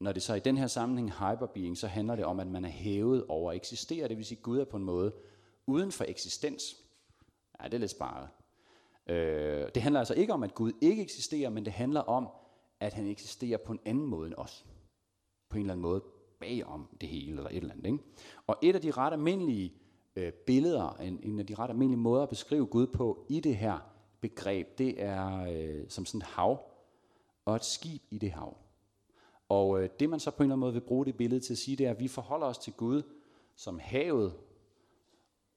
når 0.00 0.12
det 0.12 0.22
så 0.22 0.34
i 0.34 0.40
den 0.40 0.56
her 0.56 0.66
sammenhæng 0.66 1.12
hyperbeing, 1.12 1.78
så 1.78 1.86
handler 1.86 2.16
det 2.16 2.24
om, 2.24 2.40
at 2.40 2.46
man 2.46 2.64
er 2.64 2.68
hævet 2.68 3.24
over 3.28 3.50
at 3.50 3.56
eksistere. 3.56 4.08
Det 4.08 4.16
vil 4.16 4.24
sige, 4.24 4.38
at 4.38 4.42
Gud 4.42 4.58
er 4.58 4.64
på 4.64 4.76
en 4.76 4.84
måde 4.84 5.12
uden 5.66 5.92
for 5.92 6.04
eksistens. 6.08 6.76
Ja, 7.60 7.64
det 7.64 7.74
er 7.74 7.78
lidt 7.78 7.90
sparet. 7.90 8.28
Øh, 9.06 9.68
det 9.74 9.82
handler 9.82 10.00
altså 10.00 10.14
ikke 10.14 10.32
om, 10.32 10.42
at 10.42 10.54
Gud 10.54 10.72
ikke 10.80 11.02
eksisterer, 11.02 11.50
men 11.50 11.64
det 11.64 11.72
handler 11.72 12.00
om, 12.00 12.28
at 12.80 12.92
han 12.92 13.06
eksisterer 13.06 13.58
på 13.58 13.72
en 13.72 13.80
anden 13.84 14.06
måde 14.06 14.26
end 14.26 14.34
os. 14.34 14.66
På 15.48 15.56
en 15.56 15.62
eller 15.62 15.72
anden 15.72 15.82
måde 15.82 16.02
bagom 16.40 16.88
det 17.00 17.08
hele, 17.08 17.36
eller 17.36 17.50
et 17.50 17.56
eller 17.56 17.74
andet. 17.74 17.86
Ikke? 17.86 18.04
Og 18.46 18.56
et 18.62 18.74
af 18.74 18.80
de 18.80 18.90
ret 18.90 19.12
almindelige 19.12 19.74
øh, 20.16 20.32
billeder, 20.32 20.96
en, 20.96 21.20
en 21.22 21.38
af 21.38 21.46
de 21.46 21.54
ret 21.54 21.70
almindelige 21.70 22.00
måder 22.00 22.22
at 22.22 22.28
beskrive 22.28 22.66
Gud 22.66 22.86
på 22.86 23.26
i 23.28 23.40
det 23.40 23.56
her 23.56 23.78
begreb, 24.20 24.78
det 24.78 25.02
er 25.02 25.46
øh, 25.52 25.84
som 25.88 26.06
sådan 26.06 26.20
et 26.20 26.26
hav, 26.26 26.60
og 27.44 27.56
et 27.56 27.64
skib 27.64 28.02
i 28.10 28.18
det 28.18 28.30
hav. 28.30 28.56
Og 29.48 29.82
øh, 29.82 29.90
det 30.00 30.10
man 30.10 30.20
så 30.20 30.30
på 30.30 30.42
en 30.42 30.44
eller 30.44 30.54
anden 30.54 30.60
måde 30.60 30.72
vil 30.72 30.80
bruge 30.80 31.06
det 31.06 31.16
billede 31.16 31.40
til 31.40 31.54
at 31.54 31.58
sige, 31.58 31.76
det 31.76 31.86
er, 31.86 31.90
at 31.90 32.00
vi 32.00 32.08
forholder 32.08 32.46
os 32.46 32.58
til 32.58 32.72
Gud 32.72 33.02
som 33.56 33.78
havet, 33.78 34.34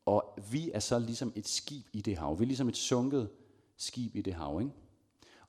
og 0.10 0.40
vi 0.52 0.72
er 0.72 0.80
så 0.80 1.00
ligesom 1.00 1.34
et 1.36 1.48
skib 1.48 1.86
i 1.94 2.02
det 2.02 2.18
hav. 2.18 2.40
Vi 2.40 2.44
er 2.44 2.48
ligesom 2.48 2.70
et 2.70 2.78
sunket 2.78 3.30
skib 3.78 4.16
i 4.16 4.22
det 4.22 4.34
hav. 4.34 4.62
Ikke? 4.62 4.74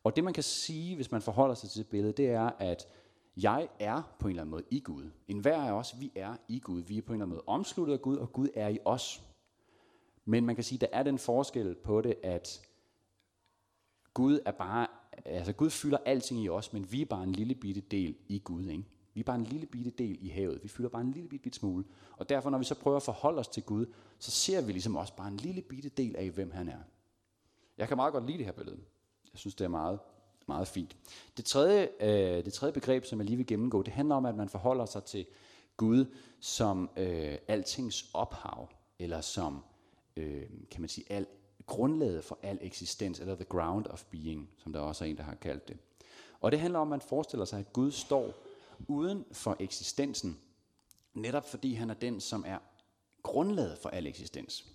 Og 0.04 0.16
det 0.16 0.24
man 0.24 0.34
kan 0.34 0.42
sige, 0.42 0.96
hvis 0.96 1.10
man 1.10 1.22
forholder 1.22 1.54
sig 1.54 1.70
til 1.70 1.78
det 1.78 1.90
billede, 1.90 2.12
det 2.12 2.26
er, 2.30 2.50
at 2.58 2.86
jeg 3.36 3.68
er 3.78 4.02
på 4.18 4.28
en 4.28 4.30
eller 4.30 4.42
anden 4.42 4.50
måde 4.50 4.64
i 4.70 4.80
Gud. 4.80 5.10
En 5.28 5.38
hver 5.38 5.62
af 5.62 5.72
os, 5.72 6.00
vi 6.00 6.12
er 6.14 6.36
i 6.48 6.58
Gud. 6.58 6.80
Vi 6.80 6.98
er 6.98 7.02
på 7.02 7.12
en 7.12 7.14
eller 7.14 7.24
anden 7.24 7.34
måde 7.34 7.44
omsluttet 7.46 7.94
af 7.94 8.02
Gud, 8.02 8.16
og 8.16 8.32
Gud 8.32 8.48
er 8.54 8.68
i 8.68 8.78
os. 8.84 9.22
Men 10.24 10.46
man 10.46 10.54
kan 10.54 10.64
sige, 10.64 10.76
at 10.76 10.80
der 10.80 10.98
er 10.98 11.02
den 11.02 11.18
forskel 11.18 11.74
på 11.74 12.00
det, 12.00 12.14
at 12.22 12.62
Gud 14.14 14.38
er 14.46 14.52
bare 14.52 14.86
altså 15.24 15.52
Gud 15.52 15.70
fylder 15.70 15.98
alting 16.06 16.40
i 16.40 16.48
os, 16.48 16.72
men 16.72 16.92
vi 16.92 17.02
er 17.02 17.06
bare 17.06 17.22
en 17.22 17.32
lille 17.32 17.54
bitte 17.54 17.80
del 17.80 18.16
i 18.28 18.38
Gud. 18.38 18.66
Ikke? 18.66 18.84
Vi 19.14 19.20
er 19.20 19.24
bare 19.24 19.36
en 19.36 19.44
lille 19.44 19.66
bitte 19.66 19.90
del 19.90 20.18
i 20.20 20.28
havet. 20.28 20.62
Vi 20.62 20.68
fylder 20.68 20.88
bare 20.90 21.02
en 21.02 21.10
lille 21.10 21.28
bitte, 21.28 21.42
bitte 21.42 21.58
smule. 21.58 21.84
Og 22.12 22.28
derfor, 22.28 22.50
når 22.50 22.58
vi 22.58 22.64
så 22.64 22.74
prøver 22.74 22.96
at 22.96 23.02
forholde 23.02 23.38
os 23.38 23.48
til 23.48 23.62
Gud, 23.62 23.86
så 24.18 24.30
ser 24.30 24.60
vi 24.60 24.72
ligesom 24.72 24.96
også 24.96 25.16
bare 25.16 25.28
en 25.28 25.36
lille 25.36 25.62
bitte 25.62 25.88
del 25.88 26.16
af, 26.16 26.30
hvem 26.30 26.50
han 26.50 26.68
er. 26.68 26.78
Jeg 27.78 27.88
kan 27.88 27.96
meget 27.96 28.12
godt 28.12 28.26
lide 28.26 28.38
det 28.38 28.46
her 28.46 28.52
billede. 28.52 28.78
Jeg 29.32 29.38
synes, 29.38 29.54
det 29.54 29.64
er 29.64 29.68
meget, 29.68 29.98
meget 30.48 30.68
fint. 30.68 30.96
Det 31.36 31.44
tredje, 31.44 31.88
øh, 32.00 32.44
det 32.44 32.52
tredje 32.52 32.72
begreb, 32.72 33.04
som 33.04 33.18
jeg 33.18 33.26
lige 33.26 33.36
vil 33.36 33.46
gennemgå, 33.46 33.82
det 33.82 33.92
handler 33.92 34.14
om, 34.14 34.26
at 34.26 34.34
man 34.34 34.48
forholder 34.48 34.86
sig 34.86 35.04
til 35.04 35.26
Gud 35.76 36.04
som 36.40 36.90
øh, 36.96 37.38
altings 37.48 38.10
ophav, 38.14 38.68
eller 38.98 39.20
som, 39.20 39.64
øh, 40.16 40.42
kan 40.70 40.80
man 40.80 40.88
sige, 40.88 41.12
al 41.12 41.26
grundlaget 41.66 42.24
for 42.24 42.38
al 42.42 42.58
eksistens, 42.60 43.20
eller 43.20 43.34
the 43.34 43.44
ground 43.44 43.86
of 43.86 44.04
being, 44.04 44.50
som 44.58 44.72
der 44.72 44.80
også 44.80 45.04
er 45.04 45.08
en, 45.08 45.16
der 45.16 45.22
har 45.22 45.34
kaldt 45.34 45.68
det. 45.68 45.76
Og 46.40 46.52
det 46.52 46.60
handler 46.60 46.78
om, 46.78 46.86
at 46.86 46.90
man 46.90 47.00
forestiller 47.00 47.44
sig, 47.44 47.58
at 47.58 47.72
Gud 47.72 47.90
står 47.90 48.34
uden 48.88 49.24
for 49.32 49.56
eksistensen, 49.60 50.38
netop 51.14 51.48
fordi 51.48 51.74
han 51.74 51.90
er 51.90 51.94
den, 51.94 52.20
som 52.20 52.44
er 52.46 52.58
grundlaget 53.22 53.78
for 53.78 53.88
al 53.88 54.06
eksistens. 54.06 54.66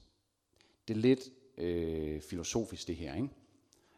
Det 0.87 0.93
er 0.93 0.99
lidt 0.99 1.19
øh, 1.57 2.21
filosofisk 2.21 2.87
det 2.87 2.95
her, 2.95 3.15
ikke? 3.15 3.29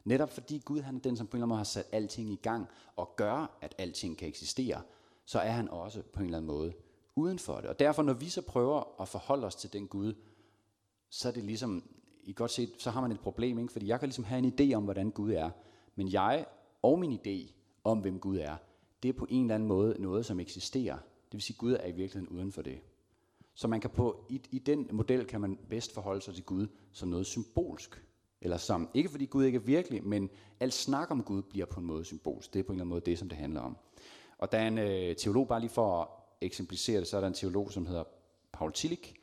Netop 0.03 0.33
fordi 0.33 0.61
Gud 0.65 0.81
han 0.81 0.95
er 0.95 0.99
den, 0.99 1.17
som 1.17 1.27
på 1.27 1.37
en 1.37 1.37
eller 1.37 1.45
anden 1.45 1.49
måde 1.49 1.59
har 1.59 1.63
sat 1.63 1.85
alting 1.91 2.31
i 2.31 2.35
gang 2.35 2.67
og 2.95 3.13
gør, 3.15 3.57
at 3.61 3.75
alting 3.77 4.17
kan 4.17 4.27
eksistere, 4.27 4.81
så 5.25 5.39
er 5.39 5.51
han 5.51 5.69
også 5.69 6.01
på 6.01 6.19
en 6.19 6.25
eller 6.25 6.37
anden 6.37 6.47
måde 6.47 6.73
uden 7.15 7.39
for 7.39 7.55
det. 7.55 7.65
Og 7.65 7.79
derfor, 7.79 8.03
når 8.03 8.13
vi 8.13 8.29
så 8.29 8.41
prøver 8.41 9.01
at 9.01 9.07
forholde 9.07 9.47
os 9.47 9.55
til 9.55 9.73
den 9.73 9.87
Gud, 9.87 10.13
så 11.09 11.27
er 11.27 11.31
det 11.31 11.43
ligesom 11.43 11.83
i 12.23 12.33
godt 12.33 12.51
set, 12.51 12.69
så 12.77 12.89
har 12.89 13.01
man 13.01 13.11
et 13.11 13.19
problem, 13.19 13.59
ikke? 13.59 13.71
fordi 13.71 13.87
jeg 13.87 13.99
kan 13.99 14.07
ligesom 14.07 14.23
have 14.23 14.39
en 14.39 14.53
idé 14.59 14.75
om, 14.75 14.83
hvordan 14.83 15.11
Gud 15.11 15.31
er, 15.31 15.49
Men 15.95 16.11
jeg 16.11 16.45
og 16.81 16.99
min 16.99 17.19
idé 17.19 17.51
om, 17.83 17.99
hvem 17.99 18.19
Gud 18.19 18.37
er, 18.37 18.55
det 19.03 19.09
er 19.09 19.13
på 19.13 19.27
en 19.29 19.41
eller 19.41 19.55
anden 19.55 19.67
måde 19.67 19.95
noget, 19.99 20.25
som 20.25 20.39
eksisterer. 20.39 20.95
Det 20.95 21.33
vil 21.33 21.41
sige, 21.41 21.55
at 21.55 21.59
Gud 21.59 21.73
er 21.73 21.87
i 21.87 21.91
virkeligheden 21.91 22.37
uden 22.37 22.51
for 22.51 22.61
det. 22.61 22.79
Så 23.53 23.67
man 23.67 23.81
kan 23.81 23.89
på, 23.89 24.25
i, 24.29 24.41
i 24.51 24.59
den 24.59 24.87
model 24.91 25.25
kan 25.25 25.41
man 25.41 25.57
bedst 25.69 25.93
forholde 25.93 26.21
sig 26.21 26.33
til 26.33 26.43
Gud 26.43 26.67
som 26.91 27.09
noget 27.09 27.25
symbolsk. 27.25 28.03
Eller 28.41 28.57
som, 28.57 28.89
ikke 28.93 29.09
fordi 29.09 29.25
Gud 29.25 29.45
ikke 29.45 29.55
er 29.55 29.61
virkelig, 29.61 30.03
men 30.03 30.29
alt 30.59 30.73
snak 30.73 31.11
om 31.11 31.23
Gud 31.23 31.41
bliver 31.41 31.65
på 31.65 31.79
en 31.79 31.85
måde 31.85 32.05
symbolsk. 32.05 32.53
Det 32.53 32.59
er 32.59 32.63
på 32.63 32.71
en 32.71 32.75
eller 32.75 32.83
anden 32.83 32.89
måde 32.89 33.01
det, 33.01 33.19
som 33.19 33.29
det 33.29 33.37
handler 33.37 33.61
om. 33.61 33.77
Og 34.37 34.51
der 34.51 34.57
er 34.57 34.67
en 34.67 34.77
øh, 34.77 35.15
teolog, 35.15 35.47
bare 35.47 35.59
lige 35.59 35.69
for 35.69 36.01
at 36.01 36.07
eksemplificere 36.41 36.99
det, 36.99 37.07
så 37.07 37.17
er 37.17 37.21
der 37.21 37.27
en 37.27 37.33
teolog, 37.33 37.71
som 37.71 37.85
hedder 37.85 38.03
Paul 38.51 38.71
Tillich, 38.71 39.13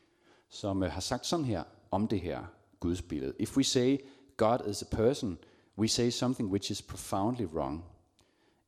som 0.49 0.83
øh, 0.83 0.91
har 0.91 1.01
sagt 1.01 1.27
sådan 1.27 1.45
her 1.45 1.65
om 1.91 2.09
det 2.09 2.21
her 2.21 2.45
Guds 2.81 3.03
billede. 3.03 3.35
If 3.39 3.57
we 3.57 3.65
say 3.65 3.99
God 4.37 4.59
is 4.69 4.83
a 4.83 4.97
person, 4.97 5.39
we 5.79 5.89
say 5.89 6.11
something 6.11 6.51
which 6.51 6.71
is 6.71 6.83
profoundly 6.83 7.45
wrong. 7.45 7.85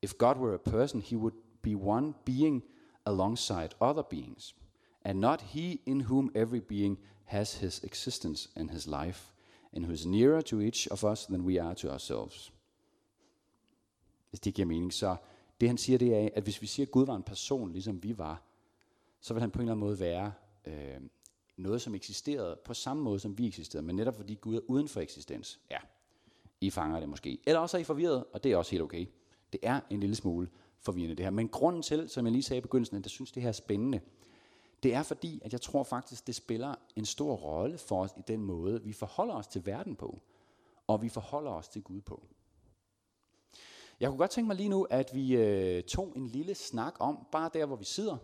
If 0.07 0.17
God 0.17 0.37
were 0.37 0.53
a 0.53 0.69
person, 0.77 1.01
he 1.01 1.17
would 1.17 1.33
be 1.61 1.75
one 1.75 2.13
being 2.25 2.63
alongside 3.05 3.75
other 3.81 4.03
beings, 4.03 4.55
and 5.03 5.19
not 5.19 5.41
he 5.41 5.81
in 5.85 6.01
whom 6.01 6.31
every 6.35 6.61
being 6.61 6.97
has 7.25 7.53
his 7.53 7.83
existence 7.83 8.49
and 8.55 8.71
his 8.71 8.87
life, 8.87 9.33
and 9.73 9.85
who 9.85 9.93
is 9.93 10.05
nearer 10.05 10.41
to 10.41 10.61
each 10.61 10.87
of 10.91 11.03
us 11.03 11.25
than 11.25 11.41
we 11.41 11.61
are 11.61 11.75
to 11.75 11.89
ourselves. 11.89 12.53
Hvis 14.29 14.39
det 14.39 14.53
giver 14.53 14.65
mening, 14.65 14.93
så 14.93 15.15
det 15.61 15.69
han 15.69 15.77
siger, 15.77 15.97
det 15.97 16.15
er, 16.15 16.29
at 16.35 16.43
hvis 16.43 16.61
vi 16.61 16.67
siger, 16.67 16.85
at 16.85 16.91
Gud 16.91 17.05
var 17.05 17.15
en 17.15 17.23
person, 17.23 17.71
ligesom 17.71 18.03
vi 18.03 18.17
var, 18.17 18.41
så 19.19 19.33
vil 19.33 19.41
han 19.41 19.51
på 19.51 19.59
en 19.59 19.61
eller 19.61 19.71
anden 19.71 19.85
måde 19.87 19.99
være 19.99 20.33
øh, 20.65 21.01
noget, 21.57 21.81
som 21.81 21.95
eksisterede 21.95 22.59
på 22.65 22.73
samme 22.73 23.03
måde, 23.03 23.19
som 23.19 23.37
vi 23.37 23.47
eksisterede, 23.47 23.85
men 23.85 23.95
netop 23.95 24.15
fordi 24.15 24.35
Gud 24.35 24.55
er 24.55 24.61
uden 24.67 24.87
for 24.87 25.01
eksistens. 25.01 25.59
Ja, 25.71 25.79
I 26.61 26.69
fanger 26.69 26.99
det 26.99 27.09
måske. 27.09 27.39
Eller 27.47 27.59
også 27.59 27.77
er 27.77 27.81
I 27.81 27.83
forvirret, 27.83 28.25
og 28.33 28.43
det 28.43 28.51
er 28.51 28.57
også 28.57 28.71
helt 28.71 28.83
okay. 28.83 29.05
Det 29.53 29.59
er 29.63 29.79
en 29.89 29.99
lille 29.99 30.15
smule 30.15 30.49
forvirrende 30.79 31.15
det 31.15 31.25
her. 31.25 31.31
Men 31.31 31.49
grunden 31.49 31.81
til, 31.81 32.09
som 32.09 32.25
jeg 32.25 32.31
lige 32.31 32.43
sagde 32.43 32.57
i 32.57 32.61
begyndelsen, 32.61 32.97
at 32.97 33.03
jeg 33.03 33.11
synes, 33.11 33.31
det 33.31 33.43
her 33.43 33.49
er 33.49 33.53
spændende, 33.53 34.01
det 34.83 34.93
er 34.93 35.03
fordi, 35.03 35.41
at 35.45 35.53
jeg 35.53 35.61
tror 35.61 35.83
faktisk, 35.83 36.27
det 36.27 36.35
spiller 36.35 36.75
en 36.95 37.05
stor 37.05 37.35
rolle 37.35 37.77
for 37.77 38.03
os 38.03 38.11
i 38.17 38.21
den 38.27 38.43
måde, 38.43 38.83
vi 38.83 38.93
forholder 38.93 39.33
os 39.33 39.47
til 39.47 39.65
verden 39.65 39.95
på, 39.95 40.21
og 40.87 41.01
vi 41.01 41.09
forholder 41.09 41.51
os 41.51 41.67
til 41.67 41.81
Gud 41.81 42.01
på. 42.01 42.23
Jeg 43.99 44.09
kunne 44.09 44.17
godt 44.17 44.31
tænke 44.31 44.47
mig 44.47 44.55
lige 44.55 44.69
nu, 44.69 44.83
at 44.83 45.11
vi 45.13 45.35
øh, 45.35 45.83
tog 45.83 46.13
en 46.15 46.27
lille 46.27 46.55
snak 46.55 46.93
om, 46.99 47.27
bare 47.31 47.49
der 47.53 47.65
hvor 47.65 47.75
vi 47.75 47.85
sidder, 47.85 48.17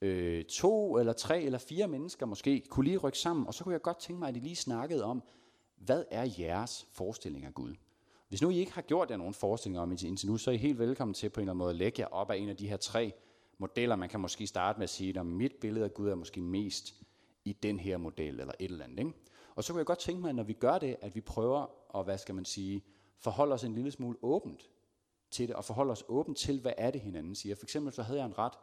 øh, 0.00 0.44
to 0.44 0.98
eller 0.98 1.12
tre 1.12 1.42
eller 1.42 1.58
fire 1.58 1.88
mennesker 1.88 2.26
måske, 2.26 2.62
kunne 2.70 2.84
lige 2.84 2.96
rykke 2.96 3.18
sammen, 3.18 3.46
og 3.46 3.54
så 3.54 3.64
kunne 3.64 3.72
jeg 3.72 3.82
godt 3.82 3.98
tænke 3.98 4.18
mig, 4.18 4.28
at 4.28 4.36
I 4.36 4.40
lige 4.40 4.56
snakkede 4.56 5.04
om, 5.04 5.22
hvad 5.76 6.04
er 6.10 6.30
jeres 6.38 6.86
forestilling 6.92 7.44
af 7.44 7.54
Gud? 7.54 7.74
Hvis 8.34 8.42
nu 8.42 8.50
I 8.50 8.58
ikke 8.58 8.72
har 8.72 8.82
gjort 8.82 9.10
jer 9.10 9.16
nogen 9.16 9.34
forestillinger 9.34 9.82
om 9.82 9.90
indtil 9.90 10.28
nu, 10.28 10.36
så 10.36 10.50
er 10.50 10.54
I 10.54 10.58
helt 10.58 10.78
velkommen 10.78 11.14
til 11.14 11.30
på 11.30 11.40
en 11.40 11.42
eller 11.42 11.52
anden 11.52 11.58
måde 11.58 11.70
at 11.70 11.76
lægge 11.76 12.00
jer 12.00 12.06
op 12.06 12.30
af 12.30 12.36
en 12.36 12.48
af 12.48 12.56
de 12.56 12.68
her 12.68 12.76
tre 12.76 13.12
modeller. 13.58 13.96
Man 13.96 14.08
kan 14.08 14.20
måske 14.20 14.46
starte 14.46 14.78
med 14.78 14.84
at 14.84 14.90
sige, 14.90 15.20
at 15.20 15.26
mit 15.26 15.52
billede 15.60 15.84
af 15.84 15.94
Gud 15.94 16.08
er 16.08 16.14
måske 16.14 16.40
mest 16.40 16.94
i 17.44 17.52
den 17.52 17.80
her 17.80 17.96
model, 17.96 18.40
eller 18.40 18.52
et 18.58 18.70
eller 18.70 18.84
andet. 18.84 18.98
Ikke? 18.98 19.12
Og 19.54 19.64
så 19.64 19.72
kunne 19.72 19.78
jeg 19.78 19.86
godt 19.86 19.98
tænke 19.98 20.20
mig, 20.20 20.28
at 20.28 20.34
når 20.34 20.42
vi 20.42 20.52
gør 20.52 20.78
det, 20.78 20.96
at 21.00 21.14
vi 21.14 21.20
prøver 21.20 21.66
at, 21.98 22.04
hvad 22.04 22.18
skal 22.18 22.34
man 22.34 22.44
sige, 22.44 22.84
forholde 23.18 23.54
os 23.54 23.64
en 23.64 23.74
lille 23.74 23.90
smule 23.90 24.16
åbent 24.22 24.70
til 25.30 25.48
det, 25.48 25.56
og 25.56 25.64
forholde 25.64 25.92
os 25.92 26.04
åbent 26.08 26.38
til, 26.38 26.60
hvad 26.60 26.72
er 26.78 26.90
det 26.90 27.00
hinanden 27.00 27.34
siger. 27.34 27.54
For 27.54 27.64
eksempel 27.64 27.92
så 27.92 28.02
havde 28.02 28.18
jeg 28.18 28.26
en 28.26 28.38
ret 28.38 28.54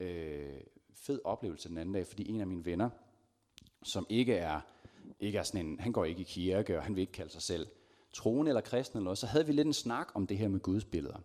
øh, 0.00 0.60
fed 0.94 1.20
oplevelse 1.24 1.68
den 1.68 1.78
anden 1.78 1.94
dag, 1.94 2.06
fordi 2.06 2.30
en 2.30 2.40
af 2.40 2.46
mine 2.46 2.64
venner, 2.64 2.90
som 3.82 4.06
ikke 4.08 4.34
er, 4.34 4.60
ikke 5.20 5.38
er 5.38 5.42
sådan 5.42 5.66
en, 5.66 5.80
han 5.80 5.92
går 5.92 6.04
ikke 6.04 6.20
i 6.20 6.24
kirke, 6.24 6.76
og 6.76 6.82
han 6.82 6.94
vil 6.94 7.00
ikke 7.00 7.12
kalde 7.12 7.32
sig 7.32 7.42
selv 7.42 7.66
troende 8.12 8.50
eller 8.50 8.60
kristen 8.60 8.96
eller 8.96 9.04
noget, 9.04 9.18
så 9.18 9.26
havde 9.26 9.46
vi 9.46 9.52
lidt 9.52 9.66
en 9.66 9.72
snak 9.72 10.08
om 10.14 10.26
det 10.26 10.38
her 10.38 10.48
med 10.48 10.60
Guds 10.60 10.84
billeder. 10.84 11.18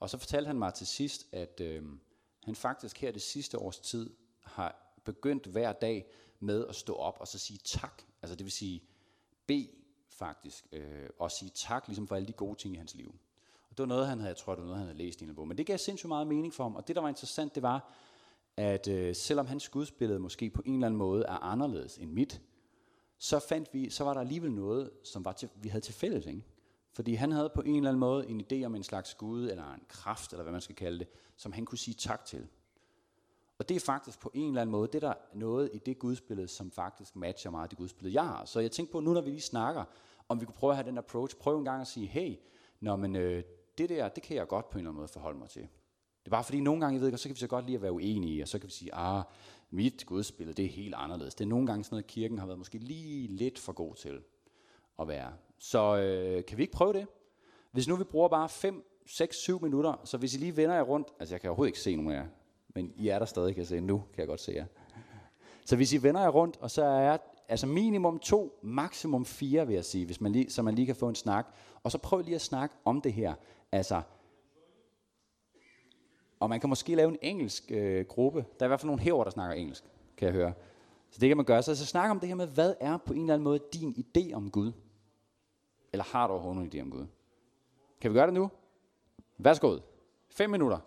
Og 0.00 0.10
så 0.10 0.18
fortalte 0.18 0.46
han 0.46 0.58
mig 0.58 0.74
til 0.74 0.86
sidst, 0.86 1.26
at 1.32 1.60
øh, 1.60 1.82
han 2.44 2.54
faktisk 2.54 3.00
her 3.00 3.12
det 3.12 3.22
sidste 3.22 3.58
års 3.58 3.78
tid 3.78 4.10
har 4.40 4.96
begyndt 5.04 5.46
hver 5.46 5.72
dag 5.72 6.06
med 6.40 6.66
at 6.66 6.74
stå 6.74 6.94
op 6.94 7.16
og 7.20 7.28
så 7.28 7.38
sige 7.38 7.58
tak. 7.64 8.02
Altså 8.22 8.36
det 8.36 8.44
vil 8.44 8.52
sige, 8.52 8.82
bede 9.46 9.68
faktisk, 10.08 10.66
øh, 10.72 11.08
og 11.18 11.30
sige 11.30 11.50
tak 11.54 11.88
ligesom 11.88 12.06
for 12.06 12.16
alle 12.16 12.28
de 12.28 12.32
gode 12.32 12.58
ting 12.58 12.74
i 12.74 12.78
hans 12.78 12.94
liv. 12.94 13.14
Og 13.70 13.78
det 13.78 13.78
var 13.78 13.86
noget, 13.86 14.06
han 14.06 14.18
havde, 14.18 14.28
jeg 14.28 14.36
tror, 14.36 14.54
det 14.54 14.60
var 14.60 14.66
noget, 14.66 14.78
han 14.78 14.86
havde 14.86 14.98
læst 14.98 15.22
i 15.22 15.24
en 15.24 15.34
bog. 15.34 15.48
Men 15.48 15.58
det 15.58 15.66
gav 15.66 15.78
sindssygt 15.78 16.08
meget 16.08 16.26
mening 16.26 16.54
for 16.54 16.64
ham. 16.64 16.76
Og 16.76 16.88
det, 16.88 16.96
der 16.96 17.02
var 17.02 17.08
interessant, 17.08 17.54
det 17.54 17.62
var, 17.62 17.92
at 18.56 18.88
øh, 18.88 19.14
selvom 19.14 19.46
hans 19.46 19.68
gudsbillede 19.68 20.18
måske 20.18 20.50
på 20.50 20.62
en 20.64 20.74
eller 20.74 20.86
anden 20.86 20.98
måde 20.98 21.24
er 21.24 21.42
anderledes 21.42 21.98
end 21.98 22.10
mit, 22.10 22.40
så 23.24 23.38
fandt 23.38 23.74
vi, 23.74 23.90
så 23.90 24.04
var 24.04 24.14
der 24.14 24.20
alligevel 24.20 24.52
noget, 24.52 24.90
som 25.04 25.24
var 25.24 25.32
til, 25.32 25.48
vi 25.54 25.68
havde 25.68 25.84
til 25.84 25.94
fælles. 25.94 26.26
Ikke? 26.26 26.42
Fordi 26.92 27.14
han 27.14 27.32
havde 27.32 27.50
på 27.54 27.60
en 27.60 27.76
eller 27.76 27.90
anden 27.90 28.00
måde 28.00 28.28
en 28.28 28.40
idé 28.40 28.64
om 28.64 28.74
en 28.74 28.82
slags 28.82 29.14
Gud, 29.14 29.50
eller 29.50 29.74
en 29.74 29.82
kraft, 29.88 30.32
eller 30.32 30.42
hvad 30.42 30.52
man 30.52 30.60
skal 30.60 30.76
kalde 30.76 30.98
det, 30.98 31.08
som 31.36 31.52
han 31.52 31.64
kunne 31.64 31.78
sige 31.78 31.94
tak 31.94 32.24
til. 32.24 32.46
Og 33.58 33.68
det 33.68 33.76
er 33.76 33.80
faktisk 33.80 34.20
på 34.20 34.30
en 34.34 34.48
eller 34.48 34.60
anden 34.60 34.72
måde, 34.72 34.86
det 34.86 35.04
er 35.04 35.08
der 35.08 35.14
noget 35.34 35.70
i 35.72 35.78
det 35.78 35.98
gudsbillede, 35.98 36.48
som 36.48 36.70
faktisk 36.70 37.16
matcher 37.16 37.50
meget 37.50 37.70
det 37.70 37.78
gudsbillede, 37.78 38.14
jeg 38.14 38.26
har. 38.26 38.44
Så 38.44 38.60
jeg 38.60 38.70
tænkte 38.70 38.92
på, 38.92 39.00
nu 39.00 39.12
når 39.12 39.20
vi 39.20 39.30
lige 39.30 39.40
snakker, 39.40 39.84
om 40.28 40.40
vi 40.40 40.44
kunne 40.46 40.54
prøve 40.54 40.70
at 40.70 40.76
have 40.76 40.88
den 40.88 40.98
approach, 40.98 41.36
prøve 41.36 41.58
en 41.58 41.64
gang 41.64 41.80
at 41.80 41.86
sige, 41.86 42.06
hey, 42.06 42.36
når 42.80 42.96
men, 42.96 43.16
øh, 43.16 43.42
det 43.78 43.88
der, 43.88 44.08
det 44.08 44.22
kan 44.22 44.36
jeg 44.36 44.48
godt 44.48 44.70
på 44.70 44.78
en 44.78 44.80
eller 44.80 44.90
anden 44.90 45.00
måde 45.00 45.08
forholde 45.08 45.38
mig 45.38 45.48
til. 45.48 45.62
Det 45.62 46.26
er 46.26 46.30
bare 46.30 46.44
fordi, 46.44 46.60
nogle 46.60 46.80
gange, 46.80 46.94
jeg 46.94 47.10
ved 47.10 47.18
så 47.18 47.28
kan 47.28 47.34
vi 47.34 47.40
så 47.40 47.46
godt 47.46 47.64
lide 47.66 47.76
at 47.76 47.82
være 47.82 47.92
uenige, 47.92 48.42
og 48.42 48.48
så 48.48 48.58
kan 48.58 48.66
vi 48.66 48.72
sige, 48.72 48.94
ah, 48.94 49.24
mit 49.74 50.06
gudsbillede, 50.06 50.56
det 50.56 50.64
er 50.64 50.68
helt 50.68 50.94
anderledes. 50.96 51.34
Det 51.34 51.44
er 51.44 51.48
nogle 51.48 51.66
gange 51.66 51.84
sådan 51.84 51.94
noget, 51.94 52.06
kirken 52.06 52.38
har 52.38 52.46
været 52.46 52.58
måske 52.58 52.78
lige 52.78 53.26
lidt 53.26 53.58
for 53.58 53.72
god 53.72 53.94
til 53.94 54.20
at 55.00 55.08
være. 55.08 55.32
Så 55.58 55.96
øh, 55.96 56.44
kan 56.44 56.58
vi 56.58 56.62
ikke 56.62 56.72
prøve 56.72 56.92
det? 56.92 57.06
Hvis 57.72 57.88
nu 57.88 57.96
vi 57.96 58.04
bruger 58.04 58.28
bare 58.28 58.48
5, 58.48 58.84
6, 59.06 59.36
7 59.36 59.62
minutter, 59.62 59.94
så 60.04 60.16
hvis 60.16 60.34
I 60.34 60.38
lige 60.38 60.56
vender 60.56 60.74
jer 60.74 60.82
rundt, 60.82 61.08
altså 61.20 61.34
jeg 61.34 61.40
kan 61.40 61.50
overhovedet 61.50 61.68
ikke 61.68 61.80
se 61.80 61.96
nogen 61.96 62.12
af 62.12 62.16
jer, 62.16 62.26
men 62.74 62.92
I 62.96 63.08
er 63.08 63.18
der 63.18 63.26
stadig, 63.26 63.54
kan 63.54 63.60
jeg 63.60 63.68
se. 63.68 63.80
Nu 63.80 63.96
kan 63.96 64.20
jeg 64.20 64.26
godt 64.26 64.40
se 64.40 64.52
jer. 64.52 64.66
Så 65.64 65.76
hvis 65.76 65.92
I 65.92 66.02
vender 66.02 66.20
jer 66.20 66.28
rundt, 66.28 66.56
og 66.60 66.70
så 66.70 66.84
er 66.84 67.16
altså 67.48 67.66
minimum 67.66 68.18
to, 68.18 68.60
maksimum 68.62 69.24
fire, 69.24 69.66
vil 69.66 69.74
jeg 69.74 69.84
sige, 69.84 70.06
hvis 70.06 70.20
man 70.20 70.32
lige, 70.32 70.50
så 70.50 70.62
man 70.62 70.74
lige 70.74 70.86
kan 70.86 70.96
få 70.96 71.08
en 71.08 71.14
snak. 71.14 71.54
Og 71.82 71.92
så 71.92 71.98
prøv 71.98 72.20
lige 72.20 72.34
at 72.34 72.40
snakke 72.40 72.76
om 72.84 73.00
det 73.00 73.12
her. 73.12 73.34
Altså, 73.72 74.02
og 76.44 76.50
man 76.50 76.60
kan 76.60 76.68
måske 76.68 76.94
lave 76.94 77.08
en 77.08 77.18
engelsk 77.22 77.64
øh, 77.70 78.04
gruppe. 78.06 78.38
Der 78.38 78.64
er 78.64 78.66
i 78.66 78.68
hvert 78.68 78.80
fald 78.80 78.86
nogle 78.86 79.02
herover, 79.02 79.24
der 79.24 79.30
snakker 79.30 79.56
engelsk, 79.56 79.84
kan 80.16 80.26
jeg 80.26 80.34
høre. 80.34 80.52
Så 81.10 81.18
det 81.20 81.28
kan 81.28 81.36
man 81.36 81.46
gøre. 81.46 81.62
Så, 81.62 81.76
så 81.76 81.86
snak 81.86 82.10
om 82.10 82.20
det 82.20 82.28
her 82.28 82.36
med, 82.36 82.46
hvad 82.46 82.74
er 82.80 82.96
på 82.96 83.12
en 83.12 83.20
eller 83.20 83.34
anden 83.34 83.44
måde 83.44 83.60
din 83.72 83.94
idé 83.98 84.34
om 84.34 84.50
Gud? 84.50 84.72
Eller 85.92 86.04
har 86.04 86.26
du 86.26 86.32
overhovedet 86.32 86.56
nogen 86.56 86.72
idé 86.72 86.82
om 86.82 86.90
Gud? 86.90 87.06
Kan 88.00 88.10
vi 88.10 88.14
gøre 88.14 88.26
det 88.26 88.34
nu? 88.34 88.50
Værsgo. 89.38 89.78
Fem 90.30 90.50
minutter. 90.50 90.78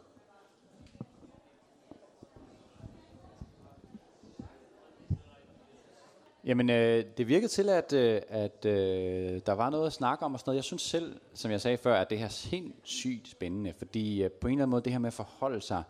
Jamen, 6.47 6.69
øh, 6.69 7.05
det 7.17 7.27
virkede 7.27 7.47
til, 7.47 7.69
at, 7.69 7.93
øh, 7.93 8.21
at 8.27 8.65
øh, 8.65 9.41
der 9.45 9.51
var 9.51 9.69
noget 9.69 9.87
at 9.87 9.93
snakke 9.93 10.25
om 10.25 10.33
og 10.33 10.39
sådan 10.39 10.49
noget. 10.49 10.55
Jeg 10.55 10.63
synes 10.63 10.81
selv, 10.81 11.21
som 11.33 11.51
jeg 11.51 11.61
sagde 11.61 11.77
før, 11.77 11.95
at 11.95 12.09
det 12.09 12.17
her 12.17 12.25
er 12.25 12.29
sindssygt 12.29 13.27
spændende, 13.27 13.73
fordi 13.77 14.23
øh, 14.23 14.31
på 14.31 14.47
en 14.47 14.53
eller 14.53 14.63
anden 14.63 14.71
måde, 14.71 14.81
det 14.81 14.91
her 14.91 14.99
med 14.99 15.07
at 15.07 15.13
forholde 15.13 15.61
sig 15.61 15.83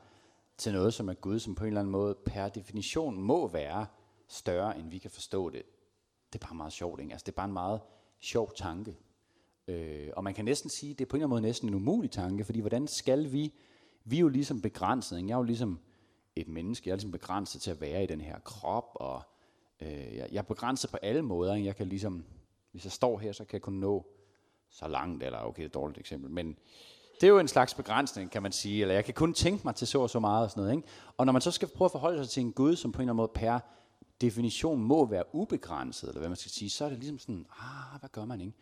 til 0.57 0.73
noget, 0.73 0.93
som 0.93 1.09
er 1.09 1.13
Gud, 1.13 1.39
som 1.39 1.55
på 1.55 1.63
en 1.63 1.67
eller 1.67 1.81
anden 1.81 1.91
måde 1.91 2.17
per 2.25 2.49
definition 2.49 3.21
må 3.21 3.47
være 3.47 3.85
større, 4.27 4.79
end 4.79 4.89
vi 4.89 4.97
kan 4.97 5.11
forstå 5.11 5.49
det, 5.49 5.61
det 6.33 6.43
er 6.43 6.47
bare 6.47 6.55
meget 6.55 6.73
sjovt. 6.73 6.99
Ikke? 6.99 7.11
Altså, 7.11 7.25
det 7.25 7.31
er 7.31 7.35
bare 7.35 7.47
en 7.47 7.53
meget 7.53 7.79
sjov 8.19 8.51
tanke. 8.55 8.97
Øh, 9.67 10.09
og 10.15 10.23
man 10.23 10.33
kan 10.33 10.45
næsten 10.45 10.69
sige, 10.69 10.93
det 10.93 11.01
er 11.05 11.09
på 11.09 11.15
en 11.15 11.19
eller 11.19 11.27
anden 11.27 11.33
måde 11.33 11.41
næsten 11.41 11.69
en 11.69 11.75
umulig 11.75 12.11
tanke, 12.11 12.43
fordi 12.43 12.59
hvordan 12.59 12.87
skal 12.87 13.31
vi, 13.31 13.53
vi 14.03 14.15
er 14.15 14.21
jo 14.21 14.27
ligesom 14.27 14.61
begrænset, 14.61 15.17
ikke? 15.17 15.29
jeg 15.29 15.33
er 15.33 15.39
jo 15.39 15.43
ligesom 15.43 15.79
et 16.35 16.47
menneske, 16.47 16.89
jeg 16.89 16.93
er 16.93 16.95
ligesom 16.95 17.11
begrænset 17.11 17.61
til 17.61 17.71
at 17.71 17.81
være 17.81 18.03
i 18.03 18.07
den 18.07 18.21
her 18.21 18.39
krop, 18.39 18.91
og 18.95 19.21
Øh, 19.81 20.15
jeg, 20.15 20.27
jeg 20.31 20.37
er 20.37 20.41
begrænset 20.41 20.89
på 20.91 20.97
alle 20.97 21.21
måder. 21.21 21.53
Ikke? 21.53 21.67
Jeg 21.67 21.75
kan 21.75 21.87
ligesom, 21.87 22.25
hvis 22.71 22.83
jeg 22.83 22.91
står 22.91 23.17
her, 23.17 23.31
så 23.31 23.45
kan 23.45 23.53
jeg 23.53 23.61
kun 23.61 23.73
nå 23.73 24.05
så 24.69 24.87
langt, 24.87 25.23
eller 25.23 25.39
okay, 25.39 25.57
det 25.57 25.63
er 25.63 25.69
et 25.69 25.73
dårligt 25.73 25.99
eksempel, 25.99 26.31
men 26.31 26.57
det 27.21 27.27
er 27.27 27.31
jo 27.31 27.39
en 27.39 27.47
slags 27.47 27.73
begrænsning, 27.73 28.31
kan 28.31 28.43
man 28.43 28.51
sige, 28.51 28.81
eller 28.81 28.93
jeg 28.93 29.05
kan 29.05 29.13
kun 29.13 29.33
tænke 29.33 29.61
mig 29.63 29.75
til 29.75 29.87
så 29.87 30.01
og 30.01 30.09
så 30.09 30.19
meget 30.19 30.43
og 30.43 30.51
sådan 30.51 30.61
noget. 30.61 30.75
Ikke? 30.75 30.87
Og 31.17 31.25
når 31.25 31.33
man 31.33 31.41
så 31.41 31.51
skal 31.51 31.67
prøve 31.67 31.85
at 31.85 31.91
forholde 31.91 32.23
sig 32.23 32.29
til 32.29 32.41
en 32.41 32.53
Gud, 32.53 32.75
som 32.75 32.91
på 32.91 32.97
en 32.97 33.01
eller 33.01 33.13
anden 33.13 33.17
måde 33.17 33.31
per 33.35 33.59
definition 34.21 34.83
må 34.83 35.05
være 35.05 35.23
ubegrænset, 35.35 36.07
eller 36.07 36.19
hvad 36.19 36.29
man 36.29 36.35
skal 36.35 36.51
sige, 36.51 36.69
så 36.69 36.85
er 36.85 36.89
det 36.89 36.97
ligesom 36.97 37.19
sådan, 37.19 37.45
ah, 37.59 37.99
hvad 37.99 38.09
gør 38.09 38.25
man, 38.25 38.41
ikke? 38.41 38.53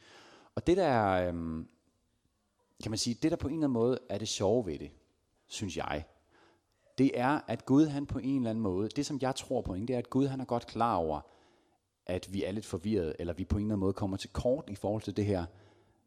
Og 0.56 0.68
det 0.68 0.78
der, 0.78 1.28
øhm, 1.28 1.68
kan 2.84 2.92
man 2.92 2.98
sige, 2.98 3.18
det 3.22 3.32
der 3.32 3.38
på 3.38 3.48
en 3.48 3.54
eller 3.54 3.68
anden 3.68 3.74
måde 3.74 4.00
er 4.10 4.18
det 4.18 4.28
sjove 4.28 4.66
ved 4.66 4.80
det, 4.80 4.92
synes 5.48 5.78
jeg, 5.78 6.06
det 6.98 7.20
er, 7.20 7.40
at 7.48 7.66
Gud 7.66 7.86
han 7.86 8.06
på 8.06 8.20
en 8.20 8.38
eller 8.38 8.50
anden 8.50 8.64
måde, 8.64 8.90
det 8.90 9.06
som 9.06 9.20
jeg 9.22 9.36
tror 9.36 9.62
på, 9.62 9.74
ikke, 9.74 9.88
det 9.88 9.94
er, 9.94 9.98
at 9.98 10.10
Gud 10.10 10.28
han 10.28 10.42
er 10.42 10.46
godt 10.46 10.68
klar 10.68 10.96
over, 10.96 11.22
at 12.06 12.34
vi 12.34 12.44
er 12.44 12.52
lidt 12.52 12.66
forvirret, 12.66 13.16
eller 13.20 13.34
vi 13.34 13.46
på 13.46 13.58
en 13.58 13.64
eller 13.64 13.74
anden 13.74 13.80
måde 13.80 13.94
kommer 13.94 14.18
til 14.18 14.30
kort 14.30 14.70
i 14.70 14.76
forhold 14.76 15.02
til 15.02 15.18
det 15.18 15.26
her 15.26 15.46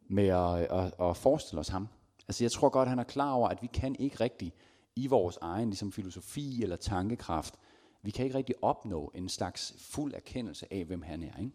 med 0.07 0.27
at, 0.27 0.59
at, 0.59 0.93
at 1.09 1.17
forestille 1.17 1.59
os 1.59 1.67
ham. 1.67 1.87
Altså 2.27 2.43
jeg 2.43 2.51
tror 2.51 2.69
godt, 2.69 2.89
han 2.89 2.99
er 2.99 3.03
klar 3.03 3.31
over, 3.31 3.49
at 3.49 3.61
vi 3.61 3.67
kan 3.67 3.95
ikke 3.99 4.19
rigtig 4.19 4.53
i 4.95 5.07
vores 5.07 5.37
egen 5.41 5.69
ligesom 5.69 5.91
filosofi 5.91 6.63
eller 6.63 6.75
tankekraft, 6.75 7.55
vi 8.01 8.11
kan 8.11 8.25
ikke 8.25 8.37
rigtig 8.37 8.55
opnå 8.61 9.11
en 9.15 9.29
slags 9.29 9.75
fuld 9.77 10.13
erkendelse 10.13 10.73
af, 10.73 10.85
hvem 10.85 11.01
han 11.01 11.23
er. 11.23 11.39
Ikke? 11.39 11.51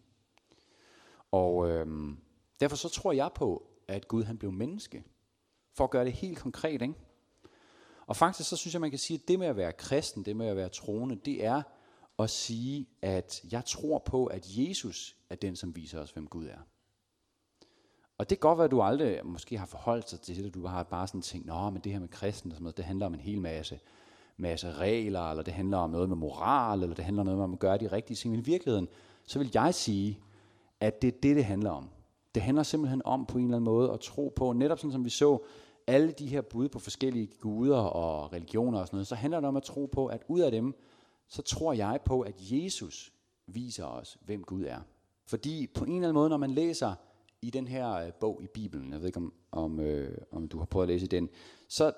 Og 1.30 1.68
øhm, 1.70 2.18
derfor 2.60 2.76
så 2.76 2.88
tror 2.88 3.12
jeg 3.12 3.30
på, 3.34 3.66
at 3.88 4.08
Gud 4.08 4.24
han 4.24 4.38
blev 4.38 4.52
menneske. 4.52 5.04
For 5.72 5.84
at 5.84 5.90
gøre 5.90 6.04
det 6.04 6.12
helt 6.12 6.38
konkret, 6.38 6.82
ikke? 6.82 6.94
Og 8.06 8.16
faktisk 8.16 8.49
så 8.49 8.56
synes 8.56 8.75
jeg, 8.75 8.80
man 8.80 8.90
kan 8.90 8.99
sige, 8.99 9.18
at 9.23 9.28
det 9.28 9.38
med 9.38 9.46
at 9.46 9.56
være 9.56 9.73
kristen, 9.73 10.25
det 10.25 10.37
med 10.37 10.46
at 10.46 10.56
være 10.56 10.68
troende, 10.68 11.16
det 11.25 11.44
er 11.44 11.62
at 12.18 12.30
sige, 12.30 12.87
at 13.02 13.44
jeg 13.52 13.64
tror 13.64 13.99
på, 13.99 14.26
at 14.26 14.46
Jesus 14.49 15.16
er 15.30 15.34
den, 15.34 15.56
som 15.56 15.76
viser 15.76 16.00
os, 16.00 16.11
hvem 16.11 16.26
Gud 16.26 16.46
er. 16.46 16.58
Og 18.18 18.30
det 18.30 18.40
kan 18.40 18.49
godt 18.49 18.58
være, 18.58 18.64
at 18.64 18.70
du 18.70 18.82
aldrig 18.82 19.20
måske 19.25 19.58
har 19.58 19.66
forholdt 19.66 20.11
sig 20.11 20.20
til 20.20 20.37
det, 20.37 20.46
at 20.46 20.54
du 20.54 20.66
har 20.66 20.82
bare 20.82 21.06
sådan 21.06 21.23
tænkt, 21.23 21.46
nå, 21.46 21.70
men 21.70 21.82
det 21.82 21.92
her 21.92 21.99
med 21.99 22.08
kristen 22.08 22.50
og 22.50 22.54
sådan 22.54 22.62
noget, 22.62 22.76
det 22.76 22.84
handler 22.84 23.06
om 23.06 23.14
en 23.14 23.20
hel 23.20 23.40
masse, 23.40 23.80
masse 24.37 24.73
regler, 24.73 25.30
eller 25.30 25.42
det 25.42 25.54
handler 25.54 25.78
om 25.78 25.90
noget 25.90 26.08
med 26.08 26.16
moral, 26.16 26.82
eller 26.82 26.94
det 26.94 27.04
handler 27.04 27.20
om 27.20 27.26
noget 27.26 27.49
med 27.50 27.56
at 27.56 27.61
gøre 27.61 27.78
de 27.78 27.87
rigtige 27.87 28.16
ting. 28.16 28.30
Men 28.32 28.40
i 28.40 28.44
virkeligheden, 28.44 28.88
så 29.26 29.38
vil 29.38 29.50
jeg 29.54 29.75
sige, 29.75 30.18
at 30.80 31.02
det 31.02 31.08
er 31.08 31.18
det, 31.23 31.37
det 31.37 31.44
handler 31.44 31.70
om. 31.70 31.90
Det 32.34 32.42
handler 32.42 32.62
simpelthen 32.62 33.02
om 33.04 33.26
på 33.26 33.38
en 33.38 33.44
eller 33.44 33.56
anden 33.56 33.64
måde 33.64 33.92
at 33.92 34.00
tro 34.00 34.32
på, 34.37 34.52
netop 34.52 34.78
sådan 34.78 34.92
som 34.92 35.04
vi 35.04 35.11
så 35.11 35.38
alle 35.86 36.12
de 36.12 36.26
her 36.26 36.40
bud 36.40 36.68
på 36.68 36.78
forskellige 36.78 37.28
guder 37.40 37.78
og 37.78 38.32
religioner 38.32 38.78
og 38.78 38.86
sådan 38.86 38.96
noget, 38.96 39.06
så 39.06 39.14
handler 39.14 39.40
det 39.40 39.48
om 39.48 39.56
at 39.56 39.62
tro 39.62 39.86
på, 39.86 40.06
at 40.06 40.22
ud 40.28 40.40
af 40.40 40.50
dem, 40.50 40.74
så 41.28 41.42
tror 41.42 41.72
jeg 41.72 41.98
på, 42.04 42.20
at 42.20 42.34
Jesus 42.38 43.12
viser 43.46 43.84
os, 43.84 44.18
hvem 44.24 44.44
Gud 44.44 44.64
er. 44.64 44.80
Fordi 45.26 45.66
på 45.66 45.84
en 45.84 45.90
eller 45.90 46.08
anden 46.08 46.14
måde, 46.14 46.28
når 46.28 46.36
man 46.36 46.50
læser 46.50 46.94
i 47.42 47.50
den 47.50 47.66
her 47.66 47.92
øh, 47.92 48.12
bog 48.12 48.42
i 48.42 48.46
Bibelen, 48.46 48.92
jeg 48.92 49.00
ved 49.00 49.06
ikke 49.06 49.16
om, 49.16 49.32
om, 49.52 49.80
øh, 49.80 50.18
om 50.32 50.48
du 50.48 50.58
har 50.58 50.64
prøvet 50.64 50.84
at 50.84 50.88
læse 50.88 51.06
den, 51.06 51.28
så 51.68 51.92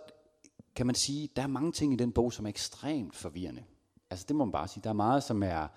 kan 0.77 0.87
man 0.87 0.95
sige, 0.95 1.29
der 1.37 1.43
er 1.43 1.47
mange 1.47 1.73
ting 1.73 1.93
i 1.93 1.97
den 1.97 2.13
bog, 2.13 2.33
som 2.33 2.47
er 2.47 2.49
ekstremt 2.49 3.17
forvirrende. 3.17 3.65
Altså 4.11 4.25
det 4.29 4.37
må 4.37 4.45
man 4.45 4.53
bare 4.53 4.69
sige. 4.69 4.83
Der 4.85 4.91
er 4.91 4.95
meget, 4.95 5.23
som 5.23 5.43
er, 5.43 5.69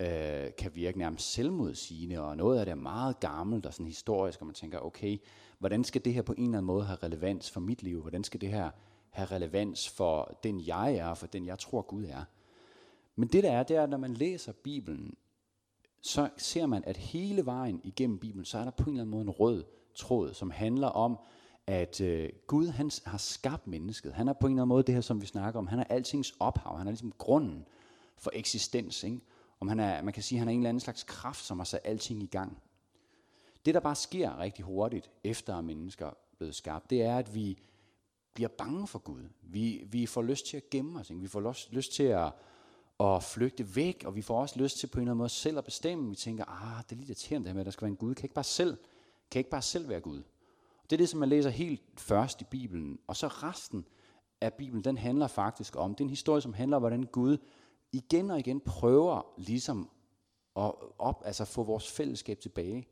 øh, 0.00 0.50
kan 0.58 0.70
virke 0.74 0.98
nærmest 0.98 1.32
selvmodsigende, 1.32 2.20
og 2.20 2.36
noget 2.36 2.58
af 2.58 2.66
det 2.66 2.72
er 2.72 2.76
meget 2.76 3.20
gammelt 3.20 3.66
og 3.66 3.72
sådan 3.72 3.86
historisk, 3.86 4.40
og 4.40 4.46
man 4.46 4.54
tænker, 4.54 4.78
okay, 4.78 5.18
hvordan 5.60 5.84
skal 5.84 6.04
det 6.04 6.14
her 6.14 6.22
på 6.22 6.32
en 6.32 6.44
eller 6.44 6.58
anden 6.58 6.66
måde 6.66 6.84
have 6.84 6.98
relevans 7.02 7.50
for 7.50 7.60
mit 7.60 7.82
liv? 7.82 8.00
Hvordan 8.00 8.24
skal 8.24 8.40
det 8.40 8.48
her 8.48 8.70
have 9.10 9.26
relevans 9.26 9.88
for 9.88 10.38
den 10.44 10.66
jeg 10.66 10.94
er, 10.94 11.14
for 11.14 11.26
den 11.26 11.46
jeg 11.46 11.58
tror 11.58 11.82
Gud 11.82 12.04
er? 12.04 12.24
Men 13.16 13.28
det 13.28 13.42
der 13.44 13.52
er, 13.52 13.62
det 13.62 13.76
er, 13.76 13.82
at 13.82 13.90
når 13.90 13.96
man 13.96 14.14
læser 14.14 14.52
Bibelen, 14.52 15.14
så 16.02 16.28
ser 16.36 16.66
man, 16.66 16.84
at 16.86 16.96
hele 16.96 17.46
vejen 17.46 17.80
igennem 17.84 18.18
Bibelen, 18.18 18.44
så 18.44 18.58
er 18.58 18.64
der 18.64 18.70
på 18.70 18.90
en 18.90 18.96
eller 18.96 19.02
anden 19.02 19.10
måde 19.10 19.22
en 19.22 19.30
rød 19.30 19.64
tråd, 19.94 20.34
som 20.34 20.50
handler 20.50 20.88
om, 20.88 21.18
at 21.66 22.00
øh, 22.00 22.28
Gud 22.46 22.66
han 22.66 22.90
har 23.04 23.18
skabt 23.18 23.66
mennesket. 23.66 24.12
Han 24.12 24.28
er 24.28 24.32
på 24.32 24.46
en 24.46 24.52
eller 24.52 24.62
anden 24.62 24.68
måde 24.68 24.82
det 24.82 24.94
her, 24.94 25.02
som 25.02 25.20
vi 25.20 25.26
snakker 25.26 25.58
om. 25.58 25.66
Han 25.66 25.78
er 25.78 25.84
altings 25.84 26.34
ophav. 26.40 26.78
Han 26.78 26.86
er 26.86 26.90
ligesom 26.90 27.12
grunden 27.18 27.64
for 28.16 28.30
eksistens. 28.34 29.04
Ikke? 29.04 29.20
Om 29.60 29.68
han 29.68 29.80
er, 29.80 30.02
man 30.02 30.12
kan 30.12 30.22
sige, 30.22 30.36
at 30.36 30.38
han 30.38 30.48
er 30.48 30.52
en 30.52 30.60
eller 30.60 30.68
anden 30.68 30.80
slags 30.80 31.02
kraft, 31.02 31.44
som 31.44 31.58
har 31.58 31.64
sat 31.64 31.80
alting 31.84 32.22
i 32.22 32.26
gang. 32.26 32.62
Det, 33.64 33.74
der 33.74 33.80
bare 33.80 33.94
sker 33.94 34.38
rigtig 34.38 34.64
hurtigt, 34.64 35.10
efter 35.24 35.56
at 35.56 35.64
mennesker 35.64 36.06
er 36.06 36.14
blevet 36.38 36.54
skabt, 36.54 36.90
det 36.90 37.02
er, 37.02 37.18
at 37.18 37.34
vi 37.34 37.58
bliver 38.34 38.48
bange 38.48 38.86
for 38.86 38.98
Gud. 38.98 39.22
Vi, 39.42 39.84
vi 39.86 40.06
får 40.06 40.22
lyst 40.22 40.46
til 40.46 40.56
at 40.56 40.70
gemme 40.70 41.00
os. 41.00 41.10
Ikke? 41.10 41.22
Vi 41.22 41.28
får 41.28 41.50
lyst, 41.50 41.72
lyst 41.72 41.92
til 41.92 42.02
at, 42.02 42.32
at 43.00 43.22
flygte 43.22 43.76
væk, 43.76 44.02
og 44.06 44.16
vi 44.16 44.22
får 44.22 44.40
også 44.40 44.58
lyst 44.58 44.78
til 44.78 44.86
på 44.86 44.98
en 44.98 45.02
eller 45.02 45.10
anden 45.12 45.18
måde 45.18 45.28
selv 45.28 45.58
at 45.58 45.64
bestemme. 45.64 46.08
Vi 46.08 46.16
tænker, 46.16 46.44
ah, 46.44 46.82
det 46.84 46.92
er 46.92 46.96
lidt 46.96 47.08
irriterende 47.08 47.44
det 47.44 47.50
her 47.50 47.54
med, 47.54 47.60
at 47.60 47.66
der 47.66 47.70
skal 47.70 47.82
være 47.82 47.90
en 47.90 47.96
Gud. 47.96 48.14
Kan 48.14 48.24
ikke 48.24 48.34
bare 48.34 48.44
selv, 48.44 48.76
kan 49.30 49.40
ikke 49.40 49.50
bare 49.50 49.62
selv 49.62 49.88
være 49.88 50.00
Gud? 50.00 50.22
Det 50.82 50.92
er 50.92 50.98
det, 50.98 51.08
som 51.08 51.20
man 51.20 51.28
læser 51.28 51.50
helt 51.50 51.82
først 51.96 52.40
i 52.40 52.44
Bibelen. 52.44 52.98
Og 53.06 53.16
så 53.16 53.26
resten 53.26 53.86
af 54.40 54.54
Bibelen, 54.54 54.84
den 54.84 54.98
handler 54.98 55.26
faktisk 55.26 55.76
om, 55.76 55.94
det 55.94 56.00
er 56.00 56.06
en 56.06 56.10
historie, 56.10 56.40
som 56.40 56.52
handler 56.52 56.76
om, 56.76 56.82
hvordan 56.82 57.02
Gud 57.02 57.38
igen 57.92 58.30
og 58.30 58.38
igen 58.38 58.60
prøver 58.60 59.34
ligesom 59.38 59.90
at 60.56 60.72
op, 60.98 61.22
altså 61.24 61.44
få 61.44 61.62
vores 61.62 61.90
fællesskab 61.90 62.40
tilbage. 62.40 62.86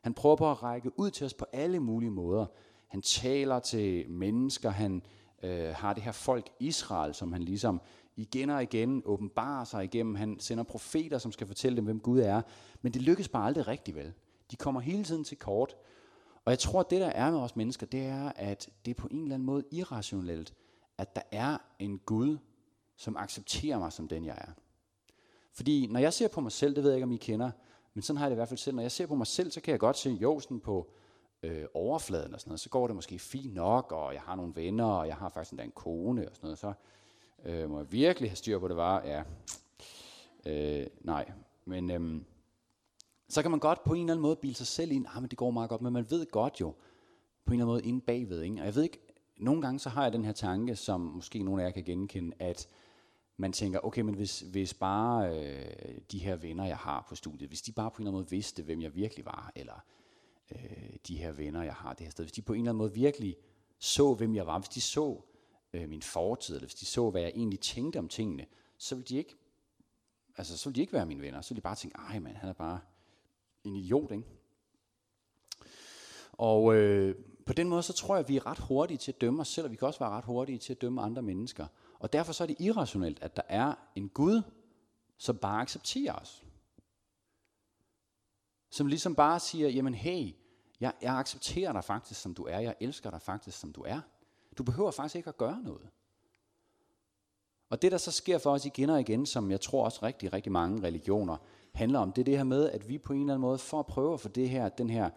Han 0.00 0.14
prøver 0.14 0.36
på 0.36 0.50
at 0.50 0.62
række 0.62 0.90
ud 0.98 1.10
til 1.10 1.26
os 1.26 1.34
på 1.34 1.46
alle 1.52 1.80
mulige 1.80 2.10
måder. 2.10 2.46
Han 2.86 3.02
taler 3.02 3.58
til 3.58 4.10
mennesker, 4.10 4.70
han 4.70 5.02
øh, 5.42 5.74
har 5.74 5.92
det 5.92 6.02
her 6.02 6.12
folk 6.12 6.50
Israel, 6.60 7.14
som 7.14 7.32
han 7.32 7.42
ligesom 7.42 7.80
igen 8.16 8.50
og 8.50 8.62
igen 8.62 9.02
åbenbarer 9.04 9.64
sig 9.64 9.84
igennem. 9.84 10.14
Han 10.14 10.40
sender 10.40 10.64
profeter, 10.64 11.18
som 11.18 11.32
skal 11.32 11.46
fortælle 11.46 11.76
dem, 11.76 11.84
hvem 11.84 12.00
Gud 12.00 12.20
er. 12.20 12.42
Men 12.82 12.94
det 12.94 13.02
lykkes 13.02 13.28
bare 13.28 13.46
aldrig 13.46 13.68
rigtig 13.68 13.94
vel. 13.94 14.12
De 14.50 14.56
kommer 14.56 14.80
hele 14.80 15.04
tiden 15.04 15.24
til 15.24 15.38
kort. 15.38 15.76
Og 16.44 16.50
jeg 16.50 16.58
tror, 16.58 16.80
at 16.80 16.90
det 16.90 17.00
der 17.00 17.06
er 17.06 17.30
med 17.30 17.38
os 17.40 17.56
mennesker, 17.56 17.86
det 17.86 18.06
er, 18.06 18.32
at 18.36 18.68
det 18.84 18.90
er 18.90 18.94
på 18.94 19.08
en 19.10 19.22
eller 19.22 19.34
anden 19.34 19.46
måde 19.46 19.64
irrationelt, 19.72 20.54
at 20.98 21.16
der 21.16 21.22
er 21.32 21.58
en 21.78 21.98
Gud, 21.98 22.38
som 22.96 23.16
accepterer 23.16 23.78
mig 23.78 23.92
som 23.92 24.08
den, 24.08 24.24
jeg 24.24 24.38
er. 24.38 24.52
Fordi 25.52 25.86
når 25.86 26.00
jeg 26.00 26.12
ser 26.12 26.28
på 26.28 26.40
mig 26.40 26.52
selv, 26.52 26.74
det 26.76 26.82
ved 26.82 26.90
jeg 26.90 26.96
ikke, 26.96 27.04
om 27.04 27.12
I 27.12 27.16
kender, 27.16 27.50
men 27.94 28.02
sådan 28.02 28.18
har 28.18 28.26
jeg 28.26 28.30
det 28.30 28.34
i 28.34 28.38
hvert 28.38 28.48
fald 28.48 28.58
selv. 28.58 28.76
Når 28.76 28.82
jeg 28.82 28.92
ser 28.92 29.06
på 29.06 29.14
mig 29.14 29.26
selv, 29.26 29.50
så 29.50 29.60
kan 29.60 29.72
jeg 29.72 29.80
godt 29.80 29.98
se, 29.98 30.10
jo, 30.10 30.40
sådan 30.40 30.60
på 30.60 30.90
øh, 31.42 31.64
overfladen 31.74 32.34
og 32.34 32.40
sådan 32.40 32.50
noget, 32.50 32.60
så 32.60 32.68
går 32.68 32.86
det 32.86 32.96
måske 32.96 33.18
fint 33.18 33.54
nok, 33.54 33.92
og 33.92 34.14
jeg 34.14 34.22
har 34.22 34.36
nogle 34.36 34.52
venner, 34.56 34.84
og 34.84 35.06
jeg 35.06 35.16
har 35.16 35.28
faktisk 35.28 35.52
endda 35.52 35.64
en 35.64 35.70
kone 35.70 36.28
og 36.28 36.36
sådan 36.36 36.46
noget, 36.46 36.58
så 36.58 36.72
øh, 37.44 37.70
må 37.70 37.78
jeg 37.78 37.92
virkelig 37.92 38.30
have 38.30 38.36
styr 38.36 38.58
på 38.58 38.68
det 38.68 38.76
var, 38.76 39.02
ja, 39.04 39.22
øh, 40.46 40.86
nej, 41.00 41.32
men 41.64 41.90
øh, 41.90 42.22
så 43.28 43.42
kan 43.42 43.50
man 43.50 43.60
godt 43.60 43.84
på 43.84 43.94
en 43.94 44.00
eller 44.00 44.12
anden 44.12 44.22
måde 44.22 44.36
bilde 44.36 44.54
sig 44.54 44.66
selv 44.66 44.92
ind, 44.92 45.06
ah, 45.14 45.22
men 45.22 45.30
det 45.30 45.38
går 45.38 45.50
meget 45.50 45.70
godt, 45.70 45.82
men 45.82 45.92
man 45.92 46.10
ved 46.10 46.30
godt 46.30 46.60
jo, 46.60 46.74
på 47.44 47.52
en 47.52 47.60
eller 47.60 47.64
anden 47.64 47.74
måde 47.74 47.82
inde 47.82 48.00
bagved, 48.00 48.42
ikke? 48.42 48.60
og 48.60 48.64
jeg 48.66 48.74
ved 48.74 48.82
ikke, 48.82 49.00
nogle 49.36 49.62
gange 49.62 49.78
så 49.78 49.88
har 49.88 50.02
jeg 50.02 50.12
den 50.12 50.24
her 50.24 50.32
tanke, 50.32 50.76
som 50.76 51.00
måske 51.00 51.42
nogle 51.42 51.62
af 51.62 51.66
jer 51.66 51.72
kan 51.72 51.84
genkende, 51.84 52.36
at 52.38 52.68
man 53.40 53.52
tænker, 53.52 53.80
okay, 53.84 54.00
men 54.00 54.14
hvis, 54.14 54.40
hvis 54.40 54.74
bare 54.74 55.38
øh, 55.38 55.98
de 56.12 56.18
her 56.18 56.36
venner, 56.36 56.64
jeg 56.64 56.76
har 56.76 57.06
på 57.08 57.14
studiet, 57.14 57.50
hvis 57.50 57.62
de 57.62 57.72
bare 57.72 57.90
på 57.90 57.96
en 57.96 58.02
eller 58.02 58.10
anden 58.10 58.20
måde 58.20 58.30
vidste, 58.30 58.62
hvem 58.62 58.80
jeg 58.80 58.94
virkelig 58.94 59.24
var, 59.24 59.52
eller 59.54 59.84
øh, 60.50 60.96
de 61.08 61.16
her 61.16 61.32
venner, 61.32 61.62
jeg 61.62 61.74
har 61.74 61.92
det 61.92 62.06
her 62.06 62.10
sted, 62.10 62.24
hvis 62.24 62.32
de 62.32 62.42
på 62.42 62.52
en 62.52 62.60
eller 62.60 62.70
anden 62.70 62.78
måde 62.78 62.94
virkelig 62.94 63.36
så, 63.78 64.14
hvem 64.14 64.34
jeg 64.34 64.46
var, 64.46 64.58
hvis 64.58 64.68
de 64.68 64.80
så 64.80 65.20
øh, 65.72 65.88
min 65.88 66.02
fortid, 66.02 66.54
eller 66.54 66.66
hvis 66.66 66.74
de 66.74 66.86
så, 66.86 67.10
hvad 67.10 67.22
jeg 67.22 67.32
egentlig 67.34 67.60
tænkte 67.60 67.98
om 67.98 68.08
tingene, 68.08 68.46
så 68.78 68.94
ville 68.94 69.06
de 69.06 69.16
ikke, 69.16 69.36
altså, 70.36 70.58
så 70.58 70.68
ville 70.68 70.76
de 70.76 70.80
ikke 70.80 70.92
være 70.92 71.06
mine 71.06 71.22
venner, 71.22 71.40
så 71.40 71.50
ville 71.50 71.60
de 71.60 71.62
bare 71.62 71.76
tænke, 71.76 71.96
ej 71.98 72.18
mand, 72.18 72.36
han 72.36 72.48
er 72.48 72.52
bare 72.54 72.80
en 73.64 73.76
idiot, 73.76 74.10
ikke? 74.10 74.24
Og 76.32 76.74
øh, 76.74 77.14
på 77.46 77.52
den 77.52 77.68
måde, 77.68 77.82
så 77.82 77.92
tror 77.92 78.14
jeg, 78.14 78.24
at 78.24 78.28
vi 78.28 78.36
er 78.36 78.46
ret 78.46 78.58
hurtige 78.58 78.98
til 78.98 79.12
at 79.12 79.20
dømme 79.20 79.40
os 79.40 79.48
selv, 79.48 79.64
og 79.64 79.70
vi 79.70 79.76
kan 79.76 79.88
også 79.88 79.98
være 79.98 80.10
ret 80.10 80.24
hurtige 80.24 80.58
til 80.58 80.72
at 80.72 80.80
dømme 80.80 81.02
andre 81.02 81.22
mennesker. 81.22 81.66
Og 82.00 82.12
derfor 82.12 82.32
så 82.32 82.44
er 82.44 82.46
det 82.46 82.56
irrationelt, 82.60 83.22
at 83.22 83.36
der 83.36 83.42
er 83.48 83.74
en 83.94 84.08
Gud, 84.08 84.42
som 85.18 85.36
bare 85.36 85.60
accepterer 85.60 86.14
os. 86.14 86.44
Som 88.70 88.86
ligesom 88.86 89.14
bare 89.14 89.40
siger, 89.40 89.68
jamen 89.68 89.94
hey, 89.94 90.34
jeg, 90.80 90.92
jeg 91.02 91.18
accepterer 91.18 91.72
dig 91.72 91.84
faktisk, 91.84 92.20
som 92.20 92.34
du 92.34 92.44
er. 92.44 92.58
Jeg 92.58 92.74
elsker 92.80 93.10
dig 93.10 93.22
faktisk, 93.22 93.58
som 93.58 93.72
du 93.72 93.82
er. 93.82 94.00
Du 94.58 94.62
behøver 94.62 94.90
faktisk 94.90 95.16
ikke 95.16 95.28
at 95.28 95.36
gøre 95.36 95.62
noget. 95.62 95.88
Og 97.70 97.82
det, 97.82 97.92
der 97.92 97.98
så 97.98 98.10
sker 98.10 98.38
for 98.38 98.50
os 98.50 98.66
igen 98.66 98.90
og 98.90 99.00
igen, 99.00 99.26
som 99.26 99.50
jeg 99.50 99.60
tror 99.60 99.84
også 99.84 100.00
rigtig, 100.02 100.32
rigtig 100.32 100.52
mange 100.52 100.82
religioner 100.82 101.36
handler 101.72 101.98
om, 101.98 102.12
det 102.12 102.22
er 102.22 102.24
det 102.24 102.36
her 102.36 102.44
med, 102.44 102.70
at 102.70 102.88
vi 102.88 102.98
på 102.98 103.12
en 103.12 103.20
eller 103.20 103.34
anden 103.34 103.40
måde, 103.40 103.58
for 103.58 103.80
at 103.80 103.86
prøve 103.86 104.12
at 104.12 104.20
få 104.20 104.28
det 104.28 104.48
her, 104.48 104.68
den 104.68 104.90
her, 104.90 105.10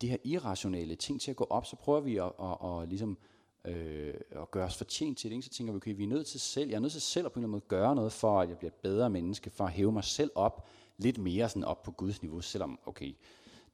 de 0.00 0.08
her 0.08 0.16
irrationelle 0.24 0.94
ting 0.94 1.20
til 1.20 1.30
at 1.30 1.36
gå 1.36 1.46
op, 1.50 1.66
så 1.66 1.76
prøver 1.76 2.00
vi 2.00 2.16
at, 2.16 2.32
at, 2.40 2.56
at, 2.64 2.82
at 2.82 2.88
ligesom 2.88 3.18
øh, 3.64 4.14
og 4.34 4.50
gøre 4.50 4.64
os 4.64 4.76
fortjent 4.76 5.18
til 5.18 5.30
det. 5.30 5.36
Ikke? 5.36 5.46
Så 5.46 5.50
tænker 5.50 5.72
vi, 5.72 5.76
okay, 5.76 5.96
vi 5.96 6.04
er 6.04 6.08
nødt 6.08 6.26
til 6.26 6.40
selv, 6.40 6.68
jeg 6.68 6.76
er 6.76 6.80
nødt 6.80 6.92
til 6.92 7.00
selv 7.00 7.26
at 7.26 7.32
på 7.32 7.38
en 7.38 7.44
eller 7.44 7.48
anden 7.48 7.66
måde 7.70 7.82
gøre 7.82 7.94
noget 7.94 8.12
for, 8.12 8.40
at 8.40 8.48
jeg 8.48 8.58
bliver 8.58 8.70
et 8.70 8.80
bedre 8.82 9.10
menneske, 9.10 9.50
for 9.50 9.64
at 9.64 9.72
hæve 9.72 9.92
mig 9.92 10.04
selv 10.04 10.30
op, 10.34 10.68
lidt 10.98 11.18
mere 11.18 11.48
sådan 11.48 11.64
op 11.64 11.82
på 11.82 11.90
Guds 11.90 12.22
niveau, 12.22 12.40
selvom, 12.40 12.78
okay, 12.86 13.14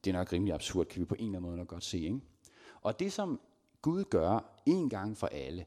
det 0.03 0.09
er 0.09 0.17
nok 0.17 0.33
rimelig 0.33 0.53
absurd, 0.53 0.85
kan 0.85 0.99
vi 0.99 1.05
på 1.05 1.15
en 1.15 1.25
eller 1.25 1.37
anden 1.37 1.49
måde 1.49 1.57
nok 1.57 1.67
godt 1.67 1.83
se. 1.83 1.99
Ikke? 1.99 2.19
Og 2.81 2.99
det, 2.99 3.13
som 3.13 3.39
Gud 3.81 4.03
gør 4.03 4.61
en 4.65 4.89
gang 4.89 5.17
for 5.17 5.27
alle, 5.27 5.65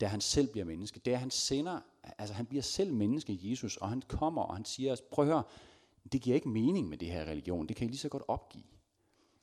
da 0.00 0.06
han 0.06 0.20
selv 0.20 0.48
bliver 0.48 0.64
menneske, 0.64 1.00
det 1.04 1.10
er, 1.10 1.14
at 1.16 1.20
han 1.20 1.30
sender, 1.30 1.80
altså 2.18 2.34
han 2.34 2.46
bliver 2.46 2.62
selv 2.62 2.94
menneske, 2.94 3.38
Jesus, 3.42 3.76
og 3.76 3.88
han 3.88 4.02
kommer, 4.08 4.42
og 4.42 4.56
han 4.56 4.64
siger 4.64 4.92
os, 4.92 5.00
prøv 5.00 5.24
at 5.24 5.30
høre, 5.30 5.42
det 6.12 6.22
giver 6.22 6.34
ikke 6.34 6.48
mening 6.48 6.88
med 6.88 6.98
det 6.98 7.08
her 7.08 7.24
religion, 7.24 7.66
det 7.66 7.76
kan 7.76 7.86
I 7.86 7.90
lige 7.90 7.98
så 7.98 8.08
godt 8.08 8.22
opgive. 8.28 8.64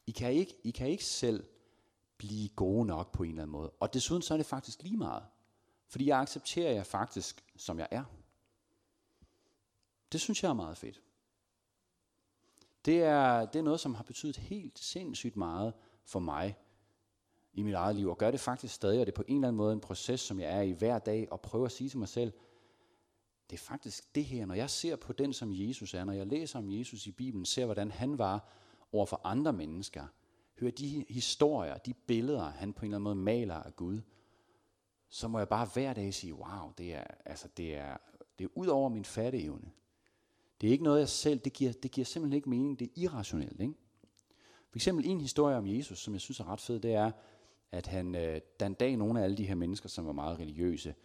I 0.08 0.12
kan 0.12 0.34
ikke, 0.34 0.56
I 0.64 0.72
kan 0.72 0.90
ikke 0.90 1.06
selv 1.06 1.44
blive 2.20 2.50
gode 2.50 2.86
nok 2.86 3.12
på 3.12 3.24
en 3.24 3.30
eller 3.30 3.42
anden 3.42 3.52
måde. 3.52 3.70
Og 3.70 3.94
desuden 3.94 4.22
så 4.22 4.34
er 4.34 4.38
det 4.38 4.46
faktisk 4.46 4.84
lige 4.84 4.98
meget. 4.98 5.24
Fordi 5.88 6.08
jeg 6.08 6.20
accepterer 6.20 6.72
jer 6.72 6.84
faktisk, 6.84 7.44
som 7.58 7.80
jeg 7.80 7.88
er. 7.92 8.04
Det 10.12 10.22
synes 10.22 10.44
jeg 10.44 10.50
er 10.50 10.54
meget 10.54 10.78
fedt. 10.78 11.02
Det 12.86 13.04
er, 13.04 13.46
det 13.46 13.60
er 13.60 13.64
noget, 13.64 13.80
som 13.80 13.96
har 13.96 14.04
betydet 14.04 14.38
helt 14.38 14.80
sindssygt 14.80 15.38
meget 15.38 15.74
for 16.06 16.20
mig 16.20 16.58
i 17.54 17.62
mit 17.62 17.74
eget 17.74 17.96
liv, 17.96 18.10
og 18.10 18.18
gør 18.18 18.32
det 18.32 18.40
faktisk 18.40 18.76
stadig, 18.76 19.00
og 19.00 19.06
det 19.06 19.12
er 19.12 19.16
på 19.16 19.24
en 19.28 19.36
eller 19.36 19.48
anden 19.48 19.58
måde 19.58 19.74
en 19.74 19.80
proces, 19.80 20.20
som 20.20 20.40
jeg 20.40 20.58
er 20.58 20.62
i 20.62 20.72
hver 20.72 21.00
dag, 21.00 21.28
og 21.32 21.42
prøver 21.42 21.66
at 21.66 21.72
sige 21.72 21.90
til 21.90 22.00
mig 22.00 22.08
selv, 22.08 22.34
det 23.50 23.56
er 23.56 23.64
faktisk 23.64 24.16
det 24.16 24.26
her, 24.26 24.46
når 24.46 24.56
jeg 24.56 24.70
ser 24.70 24.96
på 24.96 25.14
den, 25.14 25.34
som 25.34 25.50
Jesus 25.54 25.94
er, 25.94 26.04
når 26.04 26.14
jeg 26.14 26.28
læser 26.28 26.60
om 26.60 26.70
Jesus 26.70 27.08
i 27.08 27.12
Bibelen, 27.12 27.46
ser 27.46 27.66
hvordan 27.66 27.92
han 27.92 28.18
var 28.18 28.48
over 28.92 29.06
for 29.06 29.22
andre 29.24 29.54
mennesker, 29.54 30.08
hører 30.60 30.72
de 30.72 31.06
historier, 31.10 31.78
de 31.78 31.94
billeder, 31.94 32.50
han 32.50 32.74
på 32.74 32.80
en 32.80 32.86
eller 32.86 32.98
anden 32.98 33.04
måde 33.04 33.16
maler 33.16 33.56
af 33.56 33.76
Gud, 33.76 34.02
så 35.10 35.28
må 35.28 35.38
jeg 35.38 35.50
bare 35.50 35.70
hver 35.74 35.94
dag 35.94 36.14
sige, 36.14 36.34
wow, 36.34 36.72
det 36.78 36.94
er, 36.94 37.04
altså 37.26 37.48
det 37.58 37.76
er, 37.76 37.98
det 38.40 38.46
er 38.46 38.50
ud 38.56 38.68
over 38.68 38.90
min 38.90 39.06
fatteevne. 39.06 39.72
Det 40.62 40.68
er 40.68 40.72
ikke 40.72 40.84
noget, 40.84 41.00
jeg 41.00 41.10
selv, 41.10 41.40
det 41.40 41.54
giver, 41.54 41.72
det 41.72 41.92
giver 41.92 42.06
simpelthen 42.06 42.36
ikke 42.36 42.50
mening, 42.50 42.80
det 42.80 42.86
er 42.86 42.92
irrationelt. 42.96 43.62
Ikke? 43.62 43.74
For 44.70 44.78
eksempel 44.78 45.06
en 45.06 45.22
historie 45.22 45.58
om 45.58 45.68
Jesus, 45.68 46.00
som 46.00 46.14
jeg 46.14 46.22
synes 46.22 46.40
er 46.40 46.52
ret 46.52 46.62
fed, 46.62 46.80
det 46.80 46.94
er, 46.94 47.12
at 47.72 47.88
han, 47.88 48.16
øh, 48.16 48.42
en 48.62 48.74
dag 48.74 48.98
nogle 48.98 49.20
af 49.20 49.24
alle 49.24 49.38
de 49.38 49.48
her 49.48 49.56
mennesker, 49.56 49.90
som 49.90 50.06
var 50.06 50.12
meget 50.12 50.40
religiøse, 50.40 50.96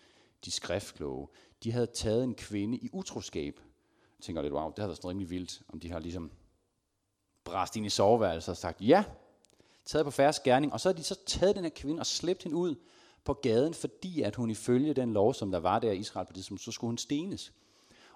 de 0.45 0.51
skriftkloge, 0.51 1.29
de 1.65 1.73
havde 1.73 1.87
taget 1.87 2.25
en 2.25 2.35
kvinde 2.35 2.79
i 2.79 2.91
utroskab. 2.93 3.61
Jeg 4.19 4.23
tænker 4.23 4.43
lidt, 4.43 4.55
wow, 4.55 4.69
det 4.69 4.79
havde 4.79 4.89
været 4.89 4.97
sådan 4.97 5.11
rimelig 5.11 5.31
vildt, 5.31 5.63
om 5.69 5.81
de 5.81 5.91
har 5.91 5.99
ligesom 5.99 6.31
bræst 7.45 7.77
ind 7.77 7.87
i 7.87 7.89
soveværelset 7.89 8.49
og 8.49 8.57
sagt, 8.57 8.81
ja, 8.81 9.05
taget 9.87 10.05
på 10.05 10.11
færre 10.11 10.33
gerning, 10.45 10.73
og 10.73 10.81
så 10.81 10.89
har 10.89 10.95
de 10.95 11.03
så 11.03 11.19
taget 11.27 11.57
den 11.57 11.65
her 11.65 11.71
kvinde 11.71 12.01
og 12.01 12.07
slæbt 12.07 12.43
hende 12.43 12.57
ud 12.57 12.75
på 13.25 13.33
gaden, 13.33 13.75
fordi 13.75 14.23
at 14.23 14.37
hun 14.37 14.51
ifølge 14.51 14.95
den 14.95 15.13
lov, 15.13 15.35
som 15.35 15.51
der 15.51 15.59
var 15.59 15.79
der 15.79 15.93
i 15.93 15.99
Israel 15.99 16.27
på 16.27 16.33
det 16.33 16.45
så 16.45 16.73
skulle 16.73 16.89
hun 16.89 16.99
stenes. 16.99 17.53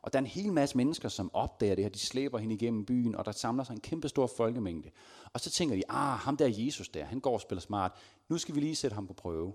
Og 0.03 0.13
der 0.13 0.19
er 0.19 0.23
en 0.23 0.27
hel 0.27 0.53
masse 0.53 0.77
mennesker, 0.77 1.09
som 1.09 1.31
opdager 1.35 1.75
det 1.75 1.85
her. 1.85 1.91
De 1.91 1.99
slæber 1.99 2.39
hende 2.39 2.55
igennem 2.55 2.85
byen, 2.85 3.15
og 3.15 3.25
der 3.25 3.33
samler 3.33 3.65
sig 3.65 3.75
en 3.75 3.81
kæmpe 3.81 4.09
stor 4.09 4.27
folkemængde. 4.27 4.91
Og 5.33 5.41
så 5.41 5.51
tænker 5.51 5.77
de, 5.77 5.83
ah, 5.89 6.19
ham 6.19 6.37
der 6.37 6.47
Jesus 6.47 6.89
der, 6.89 7.05
han 7.05 7.21
går 7.21 7.33
og 7.33 7.41
spiller 7.41 7.61
smart. 7.61 7.93
Nu 8.29 8.39
skal 8.39 8.55
vi 8.55 8.61
lige 8.61 8.77
sætte 8.77 8.95
ham 8.95 9.07
på 9.07 9.13
prøve. 9.13 9.55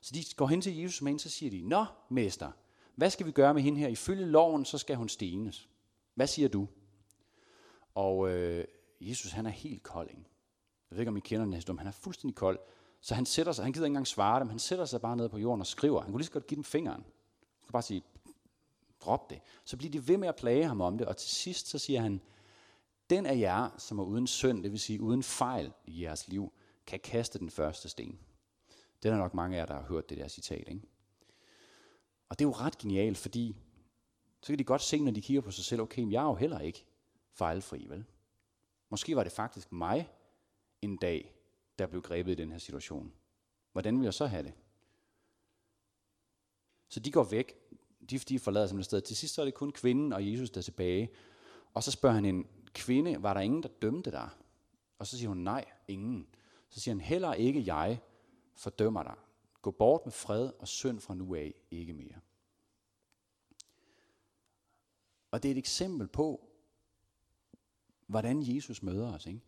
Så 0.00 0.12
de 0.14 0.24
går 0.36 0.46
hen 0.46 0.60
til 0.60 0.76
Jesus 0.76 1.02
med 1.02 1.10
hende, 1.12 1.22
så 1.22 1.30
siger 1.30 1.50
de, 1.50 1.68
Nå, 1.68 1.84
mester, 2.08 2.50
hvad 2.94 3.10
skal 3.10 3.26
vi 3.26 3.30
gøre 3.30 3.54
med 3.54 3.62
hende 3.62 3.78
her? 3.78 3.88
Ifølge 3.88 4.26
loven, 4.26 4.64
så 4.64 4.78
skal 4.78 4.96
hun 4.96 5.08
stenes. 5.08 5.68
Hvad 6.14 6.26
siger 6.26 6.48
du? 6.48 6.68
Og 7.94 8.30
øh, 8.30 8.64
Jesus, 9.00 9.32
han 9.32 9.46
er 9.46 9.50
helt 9.50 9.82
kold. 9.82 10.10
Jeg 10.94 10.96
ved 10.96 11.02
ikke, 11.02 11.10
om 11.10 11.16
I 11.16 11.20
kender 11.20 11.44
den 11.44 11.54
historie, 11.54 11.78
han 11.78 11.86
er 11.86 11.92
fuldstændig 11.92 12.34
kold. 12.34 12.58
Så 13.00 13.14
han 13.14 13.26
sætter 13.26 13.52
sig, 13.52 13.64
han 13.64 13.72
gider 13.72 13.86
ikke 13.86 13.90
engang 13.90 14.06
svare 14.06 14.40
dem, 14.40 14.48
han 14.48 14.58
sætter 14.58 14.84
sig 14.84 15.00
bare 15.00 15.16
ned 15.16 15.28
på 15.28 15.38
jorden 15.38 15.60
og 15.60 15.66
skriver. 15.66 16.00
Han 16.00 16.10
kunne 16.10 16.20
lige 16.20 16.26
så 16.26 16.32
godt 16.32 16.46
give 16.46 16.56
dem 16.56 16.64
fingeren. 16.64 17.02
Han 17.02 17.66
kunne 17.66 17.72
bare 17.72 17.82
sige, 17.82 18.02
drop 19.00 19.30
det. 19.30 19.40
Så 19.64 19.76
bliver 19.76 19.90
de 19.90 20.08
ved 20.08 20.16
med 20.16 20.28
at 20.28 20.36
plage 20.36 20.64
ham 20.64 20.80
om 20.80 20.98
det, 20.98 21.06
og 21.06 21.16
til 21.16 21.30
sidst 21.30 21.68
så 21.68 21.78
siger 21.78 22.00
han, 22.00 22.20
den 23.10 23.26
af 23.26 23.38
jer, 23.38 23.70
som 23.78 23.98
er 23.98 24.04
uden 24.04 24.26
synd, 24.26 24.62
det 24.62 24.72
vil 24.72 24.80
sige 24.80 25.00
uden 25.00 25.22
fejl 25.22 25.72
i 25.84 26.02
jeres 26.02 26.28
liv, 26.28 26.52
kan 26.86 27.00
kaste 27.00 27.38
den 27.38 27.50
første 27.50 27.88
sten. 27.88 28.18
Det 29.02 29.08
er 29.08 29.12
der 29.12 29.22
nok 29.22 29.34
mange 29.34 29.56
af 29.56 29.60
jer, 29.60 29.66
der 29.66 29.74
har 29.74 29.86
hørt 29.88 30.10
det 30.10 30.18
der 30.18 30.28
citat. 30.28 30.68
Ikke? 30.68 30.82
Og 32.28 32.38
det 32.38 32.44
er 32.44 32.48
jo 32.48 32.54
ret 32.54 32.78
genialt, 32.78 33.18
fordi 33.18 33.56
så 34.40 34.46
kan 34.46 34.58
de 34.58 34.64
godt 34.64 34.82
se, 34.82 35.00
når 35.00 35.12
de 35.12 35.20
kigger 35.20 35.40
på 35.40 35.50
sig 35.50 35.64
selv, 35.64 35.80
okay, 35.80 36.02
men 36.02 36.12
jeg 36.12 36.22
er 36.22 36.28
jo 36.28 36.34
heller 36.34 36.58
ikke 36.58 36.84
fejlfri, 37.32 37.86
vel? 37.88 38.04
Måske 38.90 39.16
var 39.16 39.22
det 39.22 39.32
faktisk 39.32 39.72
mig 39.72 40.10
en 40.84 40.96
dag, 40.96 41.34
der 41.78 41.86
blev 41.86 42.02
grebet 42.02 42.32
i 42.32 42.34
den 42.34 42.50
her 42.50 42.58
situation. 42.58 43.12
Hvordan 43.72 43.98
vil 43.98 44.04
jeg 44.04 44.14
så 44.14 44.26
have 44.26 44.42
det? 44.42 44.52
Så 46.88 47.00
de 47.00 47.12
går 47.12 47.24
væk. 47.24 47.54
De, 48.10 48.18
de 48.18 48.38
forlader 48.38 48.66
simpelthen 48.66 48.84
sted. 48.84 49.00
Til 49.00 49.16
sidst 49.16 49.34
så 49.34 49.40
er 49.40 49.44
det 49.44 49.54
kun 49.54 49.72
kvinden 49.72 50.12
og 50.12 50.30
Jesus, 50.30 50.50
der 50.50 50.58
er 50.58 50.62
tilbage. 50.62 51.10
Og 51.74 51.82
så 51.82 51.90
spørger 51.90 52.14
han 52.14 52.24
en 52.24 52.46
kvinde, 52.74 53.22
var 53.22 53.34
der 53.34 53.40
ingen, 53.40 53.62
der 53.62 53.68
dømte 53.68 54.10
dig? 54.10 54.28
Og 54.98 55.06
så 55.06 55.18
siger 55.18 55.28
hun, 55.28 55.38
nej, 55.38 55.64
ingen. 55.88 56.28
Så 56.68 56.80
siger 56.80 56.94
han, 56.94 57.00
heller 57.00 57.34
ikke 57.34 57.62
jeg 57.66 58.00
fordømmer 58.54 59.02
dig. 59.02 59.14
Gå 59.62 59.70
bort 59.70 60.00
med 60.04 60.12
fred 60.12 60.50
og 60.58 60.68
synd 60.68 61.00
fra 61.00 61.14
nu 61.14 61.34
af, 61.34 61.54
ikke 61.70 61.92
mere. 61.92 62.20
Og 65.30 65.42
det 65.42 65.48
er 65.48 65.52
et 65.52 65.58
eksempel 65.58 66.08
på, 66.08 66.48
hvordan 68.06 68.42
Jesus 68.42 68.82
møder 68.82 69.14
os. 69.14 69.26
Ikke? 69.26 69.40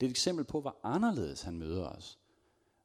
Det 0.00 0.06
er 0.06 0.10
et 0.10 0.10
eksempel 0.10 0.44
på, 0.44 0.60
hvor 0.60 0.76
anderledes 0.82 1.42
han 1.42 1.58
møder 1.58 1.88
os. 1.88 2.18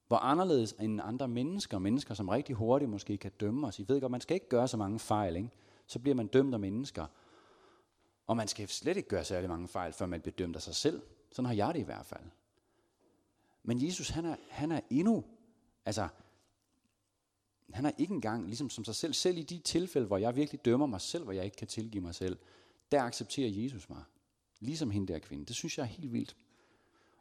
Hvor 0.08 0.18
anderledes 0.18 0.76
end 0.80 1.02
andre 1.04 1.28
mennesker, 1.28 1.80
mennesker 1.80 2.14
som 2.14 2.30
rigtig 2.30 2.56
hurtigt 2.56 2.92
måske 2.92 3.18
kan 3.18 3.32
dømme 3.40 3.68
os. 3.68 3.80
I 3.80 3.86
ved 3.88 4.02
godt, 4.02 4.12
man 4.12 4.22
skal 4.22 4.36
ikke 4.36 4.50
gøre 4.50 4.68
så 4.68 4.78
mange 4.78 5.00
fejl, 5.00 5.36
ikke? 5.36 5.50
så 5.88 6.00
bliver 6.00 6.16
man 6.16 6.28
dømt 6.28 6.54
af 6.54 6.60
mennesker. 6.60 7.06
Og 8.28 8.38
man 8.38 8.48
skal 8.48 8.68
slet 8.68 8.98
ikke 8.98 9.10
gøre 9.10 9.24
særlig 9.24 9.50
mange 9.50 9.68
fejl, 9.68 9.94
før 9.94 10.06
man 10.06 10.22
bliver 10.22 10.36
dømt 10.36 10.56
af 10.56 10.62
sig 10.62 10.76
selv. 10.76 11.02
Sådan 11.32 11.46
har 11.46 11.56
jeg 11.56 11.74
det 11.74 11.80
i 11.80 11.84
hvert 11.84 12.06
fald. 12.06 12.24
Men 13.64 13.86
Jesus, 13.86 14.10
han 14.10 14.26
er, 14.26 14.36
han 14.50 14.72
er 14.72 14.80
endnu, 14.90 15.24
altså, 15.86 16.08
han 17.74 17.86
er 17.86 17.92
ikke 17.98 18.14
engang 18.14 18.46
ligesom 18.46 18.70
som 18.70 18.86
sig 18.86 18.96
selv. 18.96 19.14
Selv 19.14 19.38
i 19.38 19.44
de 19.44 19.58
tilfælde, 19.58 20.08
hvor 20.08 20.18
jeg 20.18 20.36
virkelig 20.36 20.66
dømmer 20.66 20.86
mig 20.86 21.02
selv, 21.02 21.24
hvor 21.24 21.34
jeg 21.34 21.46
ikke 21.46 21.58
kan 21.58 21.68
tilgive 21.68 22.02
mig 22.02 22.16
selv, 22.16 22.38
der 22.92 23.02
accepterer 23.04 23.50
Jesus 23.50 23.90
mig. 23.90 24.04
Ligesom 24.60 24.92
hende 24.92 25.14
der 25.14 25.20
kvinde. 25.20 25.46
Det 25.46 25.56
synes 25.56 25.78
jeg 25.78 25.84
er 25.84 25.88
helt 25.88 26.14
vildt. 26.14 26.36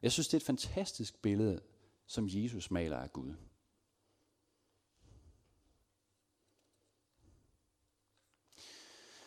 Jeg 0.03 0.13
synes, 0.13 0.29
det 0.29 0.35
er 0.35 0.41
et 0.41 0.47
fantastisk 0.47 1.23
billede, 1.23 1.61
som 2.07 2.27
Jesus 2.29 2.71
maler 2.71 2.99
af 2.99 3.13
Gud. 3.13 3.35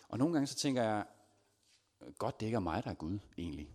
Og 0.09 0.17
nogle 0.17 0.33
gange 0.33 0.47
så 0.47 0.55
tænker 0.55 0.83
jeg, 0.83 1.05
godt 2.17 2.39
det 2.39 2.45
ikke 2.45 2.55
er 2.55 2.59
mig, 2.59 2.83
der 2.83 2.89
er 2.89 2.93
Gud 2.93 3.19
egentlig. 3.37 3.69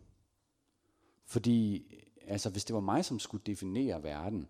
Fordi 1.26 1.86
altså, 2.26 2.50
hvis 2.50 2.64
det 2.64 2.74
var 2.74 2.80
mig, 2.80 3.04
som 3.04 3.18
skulle 3.18 3.42
definere 3.46 4.02
verden, 4.02 4.48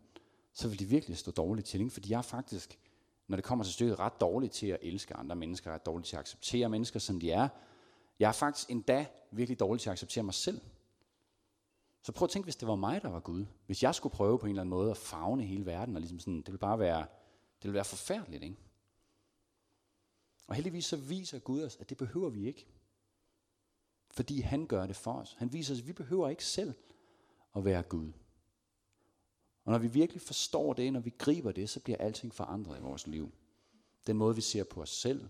så 0.53 0.69
ville 0.69 0.79
det 0.79 0.91
virkelig 0.91 1.17
stå 1.17 1.31
dårligt 1.31 1.67
til. 1.67 1.81
Ikke? 1.81 1.93
Fordi 1.93 2.11
jeg 2.11 2.19
er 2.19 2.23
faktisk, 2.23 2.79
når 3.27 3.37
det 3.37 3.45
kommer 3.45 3.65
til 3.65 3.75
stykket, 3.75 3.99
ret 3.99 4.21
dårlig 4.21 4.51
til 4.51 4.67
at 4.67 4.79
elske 4.83 5.15
andre 5.15 5.37
mennesker, 5.37 5.73
ret 5.73 5.87
dårlig 5.87 6.05
til 6.05 6.17
at 6.17 6.21
acceptere 6.21 6.69
mennesker, 6.69 6.99
som 6.99 7.21
de 7.21 7.31
er. 7.31 7.49
Jeg 8.19 8.29
er 8.29 8.33
faktisk 8.33 8.71
endda 8.71 9.07
virkelig 9.31 9.61
dårlig 9.61 9.81
til 9.81 9.89
at 9.89 9.93
acceptere 9.93 10.25
mig 10.25 10.35
selv. 10.35 10.61
Så 12.07 12.13
prøv 12.13 12.27
at 12.27 12.31
tænke, 12.31 12.47
hvis 12.47 12.57
det 12.57 12.69
var 12.69 12.75
mig, 12.75 13.03
der 13.03 13.09
var 13.09 13.21
Gud. 13.21 13.47
Hvis 13.67 13.83
jeg 13.83 13.95
skulle 13.95 14.13
prøve 14.13 14.39
på 14.39 14.47
en 14.47 14.51
eller 14.51 14.63
anden 14.63 14.71
måde 14.71 14.91
at 14.91 14.97
fagne 14.97 15.43
hele 15.45 15.67
verden, 15.67 15.97
og 15.97 16.01
ligesom 16.01 16.19
sådan, 16.19 16.37
det 16.37 16.47
ville 16.47 16.59
bare 16.59 16.79
være, 16.79 17.01
det 17.01 17.63
ville 17.63 17.75
være 17.75 17.85
forfærdeligt, 17.85 18.43
ikke? 18.43 18.57
Og 20.47 20.55
heldigvis 20.55 20.85
så 20.85 20.97
viser 20.97 21.39
Gud 21.39 21.63
os, 21.63 21.77
at 21.81 21.89
det 21.89 21.97
behøver 21.97 22.29
vi 22.29 22.47
ikke. 22.47 22.67
Fordi 24.11 24.41
han 24.41 24.67
gør 24.67 24.87
det 24.87 24.97
for 24.97 25.13
os. 25.13 25.35
Han 25.39 25.53
viser 25.53 25.75
os, 25.75 25.81
at 25.81 25.87
vi 25.87 25.93
behøver 25.93 26.29
ikke 26.29 26.45
selv 26.45 26.75
at 27.57 27.65
være 27.65 27.83
Gud. 27.83 28.13
Og 29.65 29.73
når 29.73 29.79
vi 29.79 29.89
virkelig 29.89 30.23
forstår 30.23 30.73
det, 30.73 30.93
når 30.93 31.01
vi 31.01 31.15
griber 31.19 31.53
det, 31.53 31.71
så 31.71 31.81
bliver 31.81 31.99
alting 31.99 32.35
forandret 32.35 32.79
i 32.79 32.83
vores 32.83 33.07
liv. 33.07 33.33
Den 34.07 34.17
måde, 34.17 34.35
vi 34.35 34.41
ser 34.41 34.65
på 34.65 34.83
os 34.83 34.91
selv, 34.91 35.29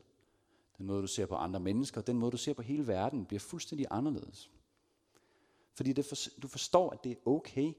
den 0.78 0.86
måde, 0.86 1.02
du 1.02 1.06
ser 1.06 1.26
på 1.26 1.34
andre 1.34 1.60
mennesker, 1.60 2.00
den 2.00 2.18
måde, 2.18 2.32
du 2.32 2.36
ser 2.36 2.54
på 2.54 2.62
hele 2.62 2.86
verden, 2.86 3.26
bliver 3.26 3.40
fuldstændig 3.40 3.86
anderledes. 3.90 4.50
Fordi 5.76 5.92
det 5.92 6.04
for, 6.04 6.16
du 6.42 6.48
forstår, 6.48 6.90
at 6.90 7.04
det 7.04 7.12
er 7.12 7.16
okay, 7.26 7.72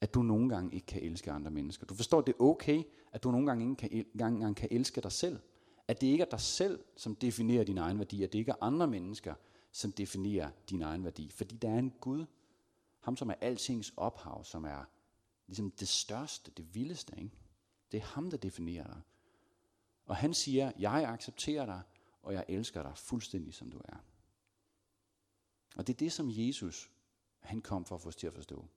at 0.00 0.14
du 0.14 0.22
nogle 0.22 0.48
gange 0.48 0.74
ikke 0.74 0.86
kan 0.86 1.02
elske 1.02 1.32
andre 1.32 1.50
mennesker. 1.50 1.86
Du 1.86 1.94
forstår, 1.94 2.18
at 2.18 2.26
det 2.26 2.32
er 2.32 2.42
okay, 2.42 2.82
at 3.12 3.22
du 3.22 3.30
nogle 3.30 3.46
gange 3.46 3.64
ikke 3.64 3.76
kan, 3.76 4.06
gang, 4.18 4.40
gang 4.40 4.56
kan 4.56 4.68
elske 4.70 5.00
dig 5.00 5.12
selv. 5.12 5.38
At 5.88 6.00
det 6.00 6.06
ikke 6.06 6.22
er 6.22 6.30
dig 6.30 6.40
selv, 6.40 6.84
som 6.96 7.16
definerer 7.16 7.64
din 7.64 7.78
egen 7.78 7.98
værdi, 7.98 8.22
at 8.22 8.32
det 8.32 8.38
ikke 8.38 8.50
er 8.50 8.62
andre 8.62 8.86
mennesker, 8.86 9.34
som 9.72 9.92
definerer 9.92 10.50
din 10.70 10.82
egen 10.82 11.04
værdi. 11.04 11.30
Fordi 11.30 11.56
der 11.56 11.70
er 11.70 11.78
en 11.78 11.92
Gud, 12.00 12.24
ham 13.00 13.16
som 13.16 13.30
er 13.30 13.34
altings 13.40 13.92
ophav, 13.96 14.44
som 14.44 14.64
er 14.64 14.84
ligesom 15.46 15.70
det 15.70 15.88
største, 15.88 16.50
det 16.50 16.74
vildeste. 16.74 17.14
Ikke? 17.16 17.30
Det 17.92 17.98
er 17.98 18.04
ham, 18.04 18.30
der 18.30 18.36
definerer 18.36 18.86
dig. 18.86 19.00
Og 20.06 20.16
han 20.16 20.34
siger, 20.34 20.72
jeg 20.78 21.04
accepterer 21.08 21.66
dig, 21.66 21.82
og 22.22 22.32
jeg 22.32 22.44
elsker 22.48 22.82
dig 22.82 22.92
fuldstændig 22.96 23.54
som 23.54 23.70
du 23.70 23.78
er. 23.84 23.96
Og 25.74 25.86
det 25.86 25.92
er 25.92 25.98
det, 25.98 26.12
som 26.12 26.30
Jesus 26.30 26.90
han 27.40 27.60
kom 27.60 27.84
for 27.84 27.94
at 27.94 28.00
få 28.00 28.08
os 28.08 28.16
til 28.16 28.26
at 28.26 28.34
forstå. 28.34 28.68